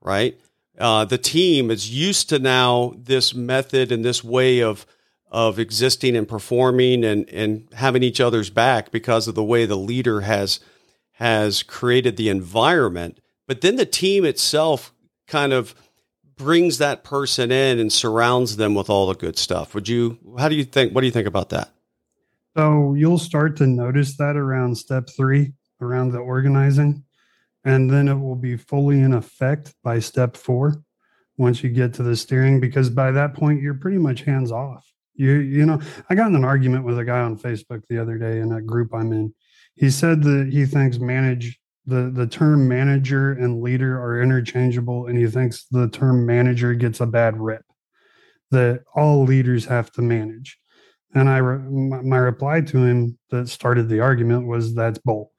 [0.00, 0.38] Right?
[0.78, 4.86] Uh, the team is used to now this method and this way of
[5.30, 9.76] of existing and performing and and having each other's back because of the way the
[9.76, 10.60] leader has
[11.12, 13.20] has created the environment.
[13.46, 14.92] But then the team itself
[15.26, 15.74] kind of
[16.36, 19.74] brings that person in and surrounds them with all the good stuff.
[19.74, 20.18] Would you?
[20.38, 20.94] How do you think?
[20.94, 21.70] What do you think about that?
[22.56, 27.04] So you'll start to notice that around step three, around the organizing,
[27.64, 30.82] and then it will be fully in effect by step four
[31.38, 34.86] once you get to the steering, because by that point you're pretty much hands off.
[35.14, 35.80] You you know,
[36.10, 38.60] I got in an argument with a guy on Facebook the other day in a
[38.60, 39.34] group I'm in.
[39.74, 45.18] He said that he thinks manage the the term manager and leader are interchangeable, and
[45.18, 47.64] he thinks the term manager gets a bad rep.
[48.50, 50.58] That all leaders have to manage.
[51.14, 55.32] And I, re- my reply to him that started the argument was that's bull.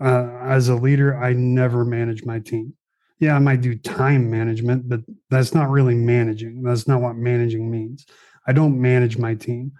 [0.00, 2.74] Uh, as a leader, I never manage my team.
[3.20, 6.62] yeah, I might do time management, but that's not really managing.
[6.62, 8.06] That's not what managing means.
[8.46, 9.72] I don't manage my team.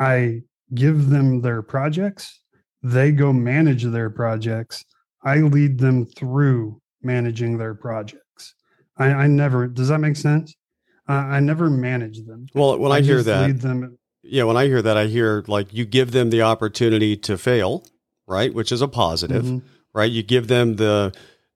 [0.00, 0.42] I
[0.74, 2.40] give them their projects.
[2.82, 4.84] They go manage their projects.
[5.22, 8.54] I lead them through managing their projects.
[8.96, 10.54] I, I never, does that make sense?
[11.08, 12.46] Uh, I never manage them.
[12.54, 15.72] Well, when I, I hear that, them, yeah, when I hear that, I hear like
[15.72, 17.86] you give them the opportunity to fail,
[18.26, 18.52] right?
[18.52, 19.66] Which is a positive, mm-hmm.
[19.94, 20.10] right?
[20.10, 21.14] You give them the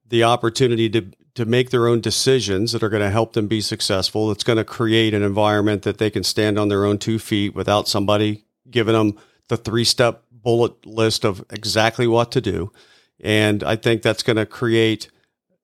[0.08, 3.60] the opportunity to to make their own decisions that are going to help them be
[3.60, 4.30] successful.
[4.30, 7.54] It's going to create an environment that they can stand on their own two feet
[7.54, 12.72] without somebody giving them the three step bullet list of exactly what to do.
[13.22, 15.08] And I think that's going to create,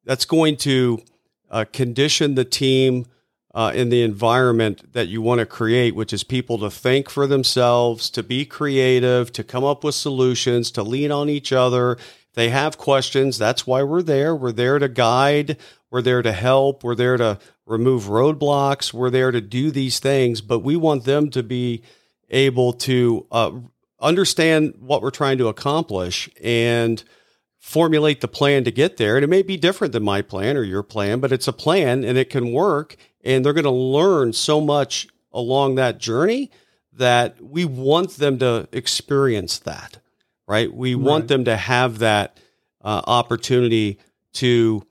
[0.04, 1.02] that's going to
[1.50, 3.06] uh, condition the team
[3.54, 7.26] uh, in the environment that you want to create, which is people to think for
[7.26, 11.92] themselves, to be creative, to come up with solutions, to lean on each other.
[11.92, 13.38] If they have questions.
[13.38, 14.36] That's why we're there.
[14.36, 15.56] We're there to guide.
[15.90, 16.84] We're there to help.
[16.84, 18.92] We're there to remove roadblocks.
[18.92, 21.82] We're there to do these things, but we want them to be
[22.30, 23.52] able to uh,
[24.00, 27.02] understand what we're trying to accomplish and
[27.59, 29.16] formulate the plan to get there.
[29.16, 32.04] And it may be different than my plan or your plan, but it's a plan
[32.04, 32.96] and it can work.
[33.24, 36.50] And they're going to learn so much along that journey
[36.92, 39.98] that we want them to experience that,
[40.46, 40.72] right?
[40.72, 41.04] We right.
[41.04, 42.38] want them to have that
[42.82, 43.98] uh, opportunity
[44.34, 44.82] to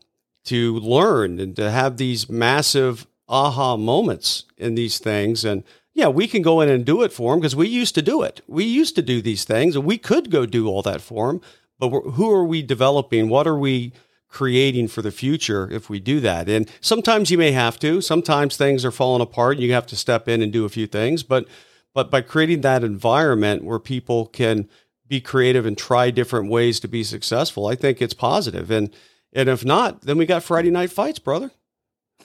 [0.45, 5.63] to learn and to have these massive aha moments in these things and
[5.93, 8.21] yeah, we can go in and do it for them because we used to do
[8.21, 8.41] it.
[8.47, 11.41] We used to do these things and we could go do all that for them.
[11.79, 13.29] But who are we developing?
[13.29, 13.93] What are we
[14.29, 16.49] creating for the future if we do that?
[16.49, 18.01] And sometimes you may have to.
[18.01, 20.87] Sometimes things are falling apart and you have to step in and do a few
[20.87, 21.23] things.
[21.23, 21.47] But
[21.93, 24.69] but by creating that environment where people can
[25.07, 28.69] be creative and try different ways to be successful, I think it's positive.
[28.71, 28.93] And
[29.33, 31.51] and if not, then we got Friday night fights, brother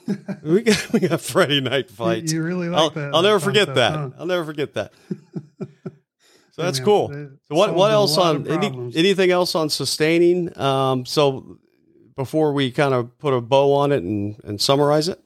[0.42, 2.32] we got we got Friday night fights.
[2.32, 3.14] You, really like I'll, that?
[3.14, 3.92] I'll never forget that.
[3.92, 4.10] Huh?
[4.18, 4.92] I'll never forget that.
[6.52, 7.08] So that's yeah, cool.
[7.44, 10.56] So what what else on any, anything else on sustaining?
[10.58, 11.58] Um, so
[12.14, 15.18] before we kind of put a bow on it and, and summarize it.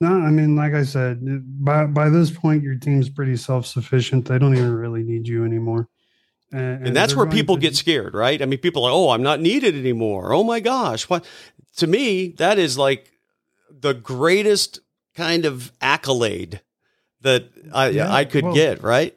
[0.00, 1.20] No, I mean, like I said,
[1.64, 4.26] by by this point, your team's pretty self sufficient.
[4.26, 5.88] They don't even really need you anymore.
[6.52, 8.40] And, and, and that's where people to, get scared, right?
[8.40, 11.24] I mean, people are like, "Oh, I'm not needed anymore." Oh my gosh, what?
[11.78, 13.12] To me, that is like
[13.70, 14.80] the greatest
[15.14, 16.60] kind of accolade
[17.22, 19.16] that I yeah, I could well, get, right?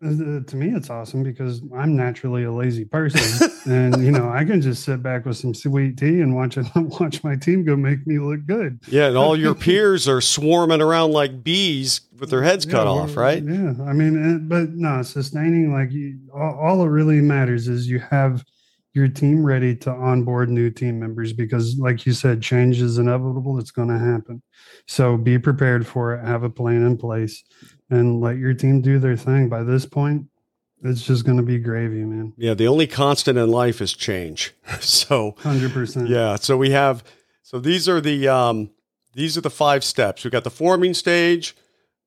[0.00, 4.60] To me, it's awesome because I'm naturally a lazy person, and you know I can
[4.60, 8.06] just sit back with some sweet tea and watch it, watch my team go make
[8.06, 8.78] me look good.
[8.86, 12.86] Yeah, and all your peers are swarming around like bees with their heads yeah, cut
[12.86, 13.42] off, right?
[13.42, 17.88] Yeah, I mean, eh, but no, sustaining like you, all, all it really matters is
[17.88, 18.44] you have
[18.94, 23.58] your team ready to onboard new team members because like you said change is inevitable.
[23.58, 24.42] It's going to happen.
[24.86, 26.24] So be prepared for it.
[26.24, 27.42] Have a plan in place
[27.90, 29.48] and let your team do their thing.
[29.48, 30.26] By this point
[30.82, 32.32] it's just going to be gravy man.
[32.36, 34.54] Yeah the only constant in life is change.
[34.80, 37.02] So 100% yeah so we have
[37.42, 38.70] so these are the um
[39.14, 40.24] these are the five steps.
[40.24, 41.56] We've got the forming stage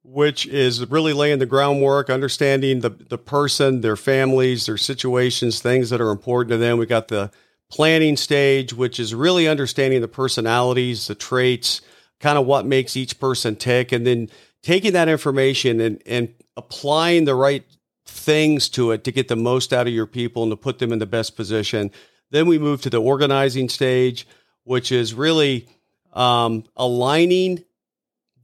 [0.03, 5.89] which is really laying the groundwork, understanding the, the person, their families, their situations, things
[5.91, 6.77] that are important to them.
[6.77, 7.31] We got the
[7.69, 11.81] planning stage, which is really understanding the personalities, the traits,
[12.19, 14.29] kind of what makes each person tick, and then
[14.61, 17.63] taking that information and, and applying the right
[18.05, 20.91] things to it to get the most out of your people and to put them
[20.91, 21.91] in the best position.
[22.29, 24.27] Then we move to the organizing stage,
[24.63, 25.67] which is really
[26.13, 27.63] um, aligning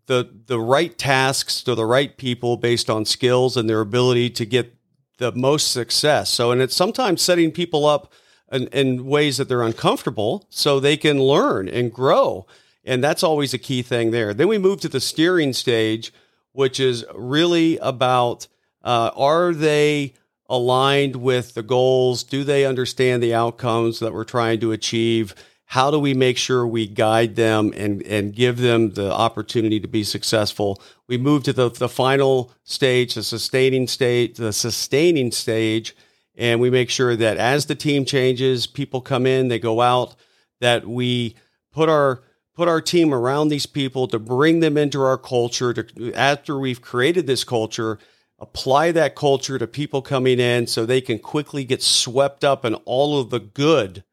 [0.08, 4.46] the the right tasks to the right people based on skills and their ability to
[4.46, 4.74] get
[5.18, 6.30] the most success.
[6.30, 8.12] So, and it's sometimes setting people up
[8.52, 12.46] in, in ways that they're uncomfortable so they can learn and grow.
[12.88, 14.34] And that's always a key thing there.
[14.34, 16.12] Then we move to the steering stage,
[16.54, 18.48] which is really about
[18.84, 20.14] uh, are they
[20.50, 22.24] aligned with the goals?
[22.24, 25.36] Do they understand the outcomes that we're trying to achieve?
[25.70, 29.88] how do we make sure we guide them and, and give them the opportunity to
[29.88, 30.82] be successful?
[31.08, 35.94] We move to the, the final stage, the sustaining state, the sustaining stage,
[36.38, 40.16] and we make sure that as the team changes, people come in, they go out,
[40.62, 41.36] that we
[41.74, 42.22] put our
[42.58, 46.82] put our team around these people to bring them into our culture to after we've
[46.82, 48.00] created this culture
[48.40, 52.74] apply that culture to people coming in so they can quickly get swept up in
[52.86, 54.04] all of the good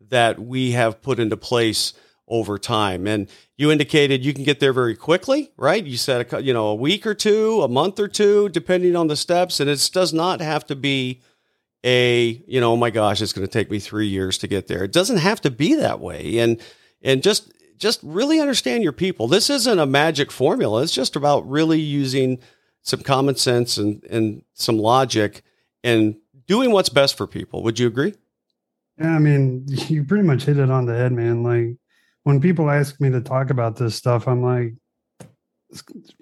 [0.00, 1.94] that we have put into place
[2.28, 3.06] over time.
[3.06, 5.84] And you indicated you can get there very quickly, right?
[5.84, 9.06] You said a, you know a week or two, a month or two, depending on
[9.06, 11.22] the steps, and it does not have to be
[11.84, 14.66] a you know oh my gosh, it's going to take me three years to get
[14.66, 14.84] there.
[14.84, 16.60] It doesn't have to be that way, and
[17.02, 19.28] and just just really understand your people.
[19.28, 20.82] This isn't a magic formula.
[20.82, 22.38] It's just about really using
[22.82, 25.42] some common sense and, and some logic
[25.82, 26.16] and
[26.46, 27.62] doing what's best for people.
[27.62, 28.14] Would you agree?
[28.98, 31.42] Yeah, I mean, you pretty much hit it on the head, man.
[31.42, 31.76] Like
[32.24, 34.74] when people ask me to talk about this stuff, I'm like,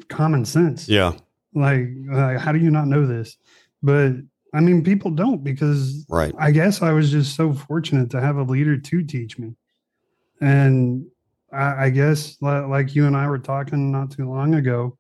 [0.09, 0.89] common sense.
[0.89, 1.13] Yeah.
[1.55, 3.37] Like, like, how do you not know this?
[3.83, 4.13] But
[4.55, 6.35] I mean, people don't because right.
[6.39, 9.55] I guess I was just so fortunate to have a leader to teach me.
[10.41, 11.07] And
[11.53, 14.99] I, I guess, like you and I were talking not too long ago,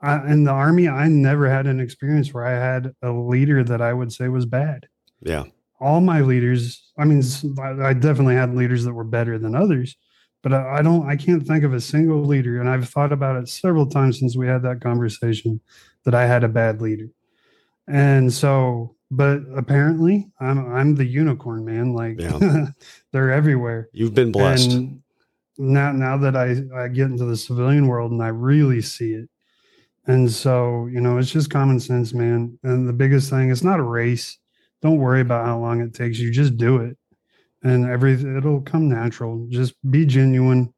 [0.00, 3.80] I, in the army, I never had an experience where I had a leader that
[3.80, 4.88] I would say was bad.
[5.22, 5.44] Yeah.
[5.80, 7.22] All my leaders, I mean,
[7.60, 9.96] I definitely had leaders that were better than others,
[10.42, 12.60] but I, I don't, I can't think of a single leader.
[12.60, 15.60] And I've thought about it several times since we had that conversation
[16.04, 17.08] that I had a bad leader.
[17.86, 21.94] And so, but apparently I'm, I'm the unicorn, man.
[21.94, 22.66] Like yeah.
[23.12, 23.88] they're everywhere.
[23.92, 24.72] You've been blessed.
[24.72, 25.01] And
[25.62, 29.28] now, now that I, I get into the civilian world and I really see it,
[30.06, 32.58] and so, you know, it's just common sense, man.
[32.64, 34.38] And the biggest thing, it's not a race.
[34.80, 36.18] Don't worry about how long it takes.
[36.18, 36.96] You just do it.
[37.62, 39.46] And every it'll come natural.
[39.48, 40.74] Just be genuine.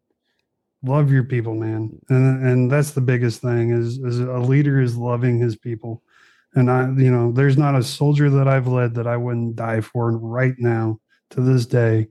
[0.82, 1.98] Love your people, man.
[2.10, 6.02] And and that's the biggest thing is is a leader is loving his people.
[6.54, 9.80] And I, you know, there's not a soldier that I've led that I wouldn't die
[9.80, 12.08] for right now to this day,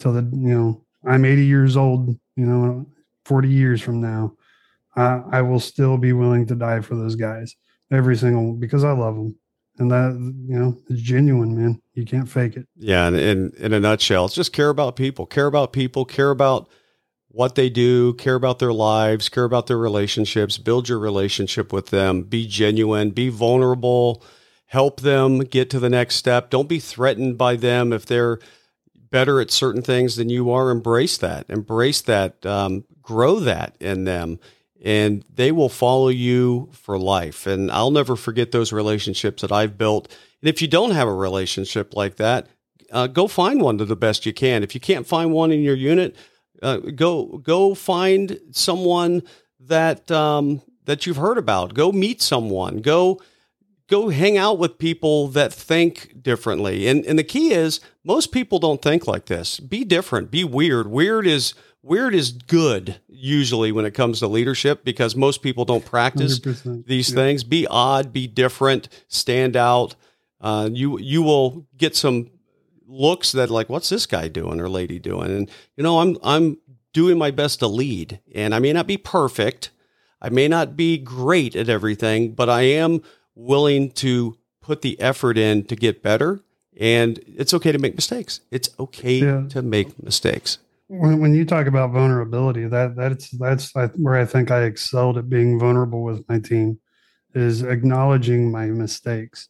[0.00, 2.86] till the you know, I'm 80 years old, you know,
[3.24, 4.36] 40 years from now
[4.96, 7.54] I, I will still be willing to die for those guys
[7.90, 9.36] every single because I love them.
[9.78, 10.14] And that,
[10.48, 11.82] you know, it's genuine, man.
[11.92, 12.66] You can't fake it.
[12.76, 13.08] Yeah.
[13.08, 16.70] And in, in a nutshell, it's just care about people, care about people, care about
[17.28, 21.88] what they do, care about their lives, care about their relationships, build your relationship with
[21.88, 24.24] them, be genuine, be vulnerable,
[24.68, 26.48] help them get to the next step.
[26.48, 28.38] Don't be threatened by them if they're
[29.10, 30.70] better at certain things than you are.
[30.70, 34.38] Embrace that, embrace that, um, grow that in them
[34.86, 37.46] and they will follow you for life.
[37.46, 40.06] And I'll never forget those relationships that I've built.
[40.40, 42.46] And if you don't have a relationship like that,
[42.92, 44.62] uh, go find one to the best you can.
[44.62, 46.14] If you can't find one in your unit,
[46.62, 49.22] uh, go go find someone
[49.58, 51.74] that um, that you've heard about.
[51.74, 52.80] Go meet someone.
[52.80, 53.20] Go
[53.88, 56.88] go hang out with people that think differently.
[56.88, 59.60] And and the key is most people don't think like this.
[59.60, 60.30] Be different.
[60.30, 60.86] Be weird.
[60.86, 65.84] Weird is weird is good usually when it comes to leadership because most people don't
[65.84, 66.86] practice 100%.
[66.86, 67.14] these yeah.
[67.14, 67.44] things.
[67.44, 69.94] Be odd, be different, stand out.
[70.40, 72.30] Uh, you you will get some
[72.86, 75.30] looks that like, what's this guy doing or lady doing?
[75.30, 76.58] And you know, I'm I'm
[76.92, 79.70] doing my best to lead, and I may not be perfect,
[80.20, 83.02] I may not be great at everything, but I am
[83.36, 86.40] willing to put the effort in to get better.
[86.78, 88.40] And it's okay to make mistakes.
[88.50, 89.46] It's okay yeah.
[89.50, 90.58] to make mistakes
[90.88, 95.28] when, when you talk about vulnerability, that that's that's where I think I excelled at
[95.28, 96.78] being vulnerable with my team,
[97.34, 99.48] is acknowledging my mistakes.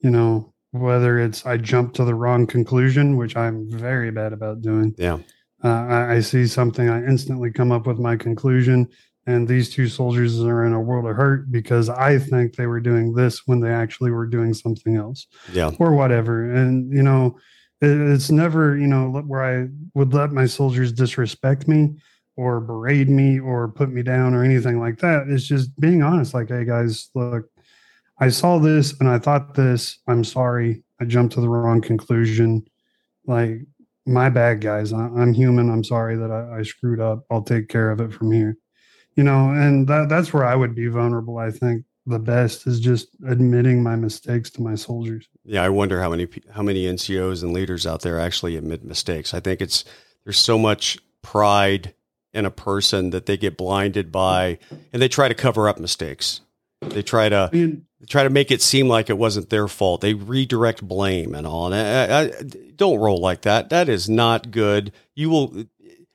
[0.00, 4.62] You know, whether it's I jump to the wrong conclusion, which I'm very bad about
[4.62, 4.94] doing.
[4.96, 5.18] Yeah,
[5.62, 8.88] uh, I, I see something, I instantly come up with my conclusion,
[9.26, 12.80] and these two soldiers are in a world of hurt because I think they were
[12.80, 15.26] doing this when they actually were doing something else.
[15.52, 17.36] Yeah, or whatever, and you know
[17.80, 21.96] it's never, you know, where I would let my soldiers disrespect me
[22.36, 25.26] or berate me or put me down or anything like that.
[25.28, 27.48] It's just being honest, like, hey guys, look,
[28.18, 29.98] I saw this and I thought this.
[30.06, 30.82] I'm sorry.
[31.00, 32.66] I jumped to the wrong conclusion.
[33.26, 33.60] Like,
[34.06, 34.92] my bad, guys.
[34.92, 35.70] I, am human.
[35.70, 37.24] I'm sorry that I, I screwed up.
[37.30, 38.58] I'll take care of it from here.
[39.20, 42.80] You know, and that, that's where I would be vulnerable, I think the best is
[42.80, 45.28] just admitting my mistakes to my soldiers.
[45.44, 49.34] Yeah, I wonder how many how many NCOs and leaders out there actually admit mistakes.
[49.34, 49.84] I think it's
[50.24, 51.92] there's so much pride
[52.32, 54.58] in a person that they get blinded by,
[54.90, 56.40] and they try to cover up mistakes.
[56.80, 60.00] They try to I mean, try to make it seem like it wasn't their fault.
[60.00, 61.70] They redirect blame and all.
[61.70, 61.74] And
[62.10, 62.42] I, I,
[62.74, 63.68] don't roll like that.
[63.68, 64.92] That is not good.
[65.14, 65.64] You will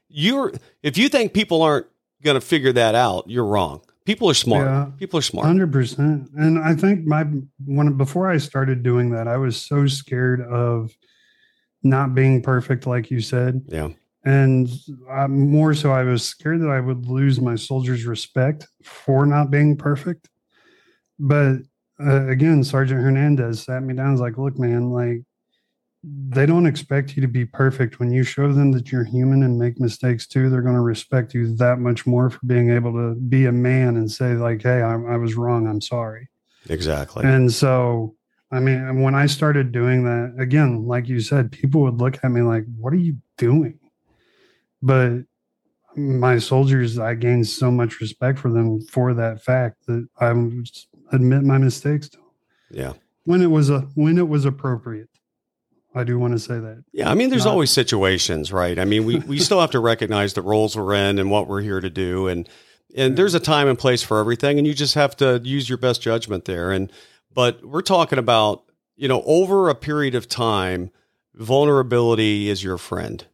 [0.09, 1.85] you're if you think people aren't
[2.25, 3.81] going to figure that out, you're wrong.
[4.03, 4.67] People are smart.
[4.67, 5.47] Yeah, People are smart.
[5.47, 6.29] Hundred percent.
[6.35, 7.25] And I think my
[7.65, 10.91] when before I started doing that, I was so scared of
[11.81, 13.63] not being perfect, like you said.
[13.67, 13.89] Yeah.
[14.23, 14.69] And
[15.09, 19.49] I, more so, I was scared that I would lose my soldiers' respect for not
[19.51, 20.29] being perfect.
[21.19, 21.57] But
[21.99, 24.05] uh, again, Sergeant Hernandez sat me down.
[24.07, 25.21] and was like, "Look, man, like
[26.07, 27.99] they don't expect you to be perfect.
[27.99, 31.33] When you show them that you're human and make mistakes too, they're going to respect
[31.33, 34.81] you that much more for being able to be a man and say, like, hey,
[34.81, 35.67] I, I was wrong.
[35.67, 36.29] I'm sorry.
[36.69, 37.25] Exactly.
[37.25, 38.15] And so,
[38.51, 42.31] I mean, when I started doing that, again, like you said, people would look at
[42.31, 43.79] me like, what are you doing?
[44.81, 45.23] But
[45.95, 50.29] my soldiers, I gained so much respect for them for that fact that I
[51.11, 52.09] admit my mistakes.
[52.09, 52.19] To.
[52.69, 52.93] Yeah.
[53.23, 55.09] When it was a when it was appropriate.
[55.95, 56.83] I do want to say that.
[56.91, 58.77] Yeah, I mean, there's Not, always situations, right?
[58.77, 61.61] I mean, we, we still have to recognize the roles we're in and what we're
[61.61, 62.49] here to do, and
[62.95, 65.77] and there's a time and place for everything, and you just have to use your
[65.77, 66.71] best judgment there.
[66.71, 66.91] And
[67.33, 68.63] but we're talking about
[68.97, 70.91] you know over a period of time,
[71.33, 73.25] vulnerability is your friend.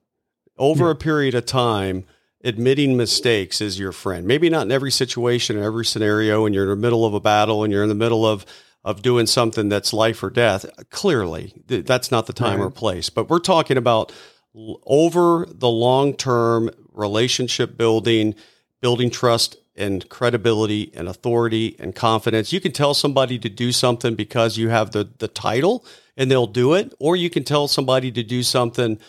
[0.57, 0.91] Over yeah.
[0.91, 2.05] a period of time,
[2.43, 4.27] admitting mistakes is your friend.
[4.27, 7.19] Maybe not in every situation, in every scenario, when you're in the middle of a
[7.19, 8.45] battle and you're in the middle of
[8.83, 10.65] of doing something that's life or death.
[10.89, 12.65] Clearly, that's not the time right.
[12.65, 13.09] or place.
[13.09, 14.11] But we're talking about
[14.53, 18.35] over the long term relationship building,
[18.81, 22.51] building trust and credibility and authority and confidence.
[22.51, 25.85] You can tell somebody to do something because you have the, the title
[26.17, 28.99] and they'll do it, or you can tell somebody to do something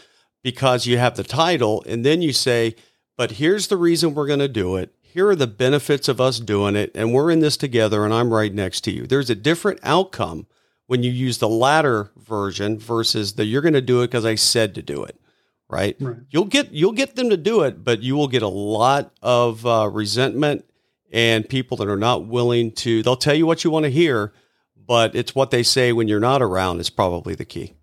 [0.42, 2.76] because you have the title and then you say,
[3.16, 6.40] but here's the reason we're going to do it here are the benefits of us
[6.40, 9.06] doing it, and we're in this together, and I'm right next to you.
[9.06, 10.46] There's a different outcome
[10.86, 14.36] when you use the latter version versus the you're going to do it because I
[14.36, 15.20] said to do it.
[15.68, 15.96] Right?
[16.00, 16.16] right?
[16.30, 19.66] You'll get you'll get them to do it, but you will get a lot of
[19.66, 20.64] uh, resentment
[21.12, 23.02] and people that are not willing to.
[23.02, 24.32] They'll tell you what you want to hear,
[24.74, 27.74] but it's what they say when you're not around is probably the key.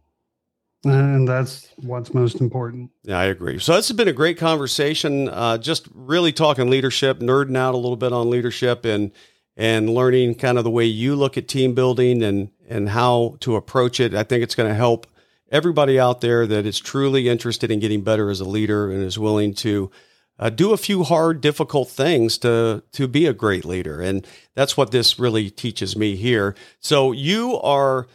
[0.85, 2.91] And that's what's most important.
[3.03, 3.59] Yeah, I agree.
[3.59, 5.27] So this has been a great conversation.
[5.27, 9.11] Uh, just really talking leadership, nerding out a little bit on leadership, and
[9.57, 13.57] and learning kind of the way you look at team building and and how to
[13.57, 14.13] approach it.
[14.13, 15.05] I think it's going to help
[15.51, 19.19] everybody out there that is truly interested in getting better as a leader and is
[19.19, 19.91] willing to
[20.37, 24.01] uh, do a few hard, difficult things to to be a great leader.
[24.01, 24.25] And
[24.55, 26.55] that's what this really teaches me here.
[26.79, 28.07] So you are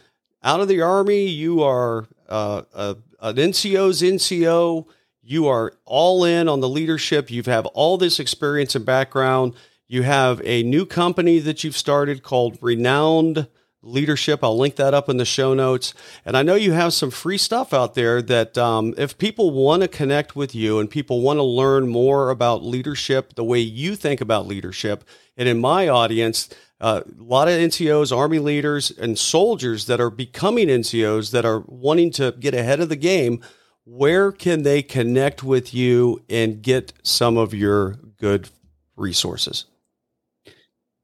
[0.43, 1.27] out of the army.
[1.27, 4.85] You are uh, a, an NCO's NCO.
[5.21, 7.31] You are all in on the leadership.
[7.31, 9.53] You have all this experience and background.
[9.87, 13.47] You have a new company that you've started called Renowned
[13.81, 14.43] Leadership.
[14.43, 15.93] I'll link that up in the show notes.
[16.25, 19.83] And I know you have some free stuff out there that um, if people want
[19.83, 23.95] to connect with you and people want to learn more about leadership, the way you
[23.95, 25.03] think about leadership,
[25.37, 30.09] and in my audience, uh, a lot of NCOs, Army leaders, and soldiers that are
[30.09, 33.41] becoming NCOs that are wanting to get ahead of the game.
[33.85, 38.49] Where can they connect with you and get some of your good
[38.95, 39.65] resources?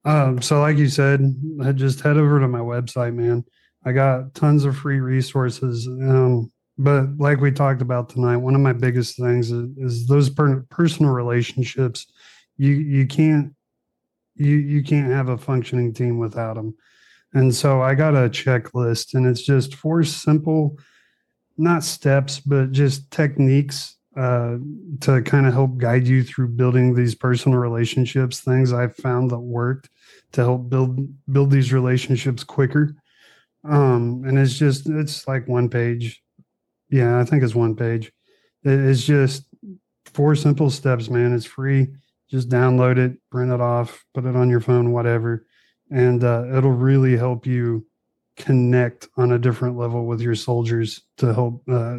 [0.03, 1.35] Um, so, like you said,
[1.75, 3.45] just head over to my website, man.
[3.85, 5.87] I got tons of free resources.
[5.87, 10.29] Um, but like we talked about tonight, one of my biggest things is, is those
[10.29, 12.07] per- personal relationships.
[12.57, 13.53] You you can't
[14.41, 16.75] you you can't have a functioning team without them.
[17.33, 20.77] And so I got a checklist, and it's just four simple,
[21.57, 24.57] not steps, but just techniques uh,
[25.01, 28.41] to kind of help guide you through building these personal relationships.
[28.41, 29.89] Things I've found that worked
[30.33, 32.95] to help build build these relationships quicker.
[33.63, 36.21] Um, and it's just it's like one page.
[36.89, 38.11] Yeah, I think it's one page.
[38.63, 39.45] It's just
[40.05, 41.33] four simple steps, man.
[41.33, 41.87] It's free
[42.31, 45.45] just download it, print it off, put it on your phone, whatever,
[45.91, 47.85] and uh, it'll really help you
[48.37, 51.97] connect on a different level with your soldiers to help uh,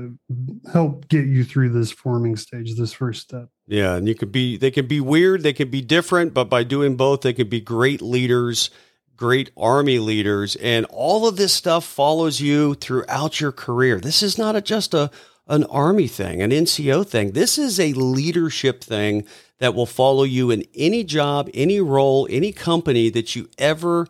[0.73, 3.49] help get you through this forming stage, this first step.
[3.67, 6.65] Yeah, and you could be they can be weird, they can be different, but by
[6.65, 8.71] doing both, they can be great leaders,
[9.15, 14.01] great army leaders, and all of this stuff follows you throughout your career.
[14.01, 15.11] This is not a, just a
[15.49, 17.33] an army thing, an NCO thing.
[17.33, 19.27] This is a leadership thing
[19.63, 24.09] that will follow you in any job, any role, any company that you ever,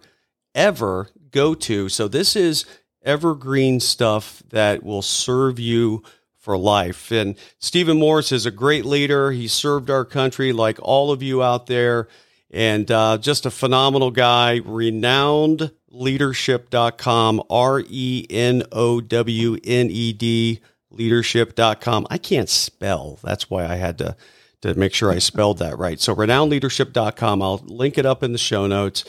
[0.55, 1.91] ever go to.
[1.91, 2.65] So this is
[3.05, 6.03] evergreen stuff that will serve you
[6.39, 7.13] for life.
[7.13, 9.31] And Stephen Morris is a great leader.
[9.31, 12.09] He served our country like all of you out there
[12.51, 20.15] and uh, just a phenomenal guy, renowned leadership.com, R E N O W N E
[20.15, 22.07] D leadership.com.
[22.09, 23.19] I can't spell.
[23.23, 24.17] That's why I had to
[24.63, 26.01] to make sure I spelled that right.
[26.01, 27.43] So renownedleadership.com.
[27.43, 29.05] I'll link it up in the show notes.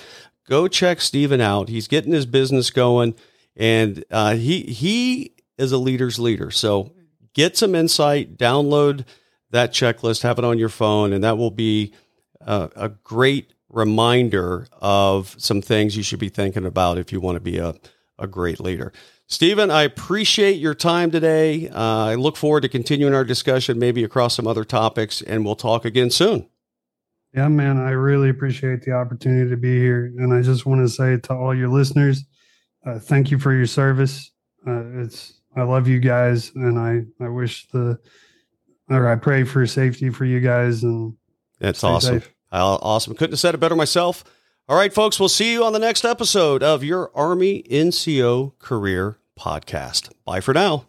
[0.47, 1.69] Go check Stephen out.
[1.69, 3.15] He's getting his business going
[3.55, 6.51] and uh, he he is a leader's leader.
[6.51, 6.93] So
[7.33, 9.05] get some insight, download
[9.51, 11.93] that checklist, have it on your phone, and that will be
[12.41, 17.35] a, a great reminder of some things you should be thinking about if you want
[17.35, 17.75] to be a,
[18.17, 18.91] a great leader.
[19.33, 21.67] Stephen, I appreciate your time today.
[21.67, 25.55] Uh, I look forward to continuing our discussion, maybe across some other topics, and we'll
[25.55, 26.47] talk again soon.
[27.33, 30.13] Yeah, man, I really appreciate the opportunity to be here.
[30.19, 32.23] And I just want to say to all your listeners,
[32.85, 34.29] uh, thank you for your service.
[34.67, 37.97] Uh, it's I love you guys, and I I wish the
[38.87, 41.15] or I pray for safety for you guys, and
[41.59, 42.19] That's awesome.
[42.19, 42.33] safe.
[42.51, 43.15] Awesome.
[43.15, 44.23] Couldn't have said it better myself.
[44.69, 49.17] All right, folks, we'll see you on the next episode of your Army NCO Career
[49.37, 50.11] Podcast.
[50.25, 50.85] Bye for now.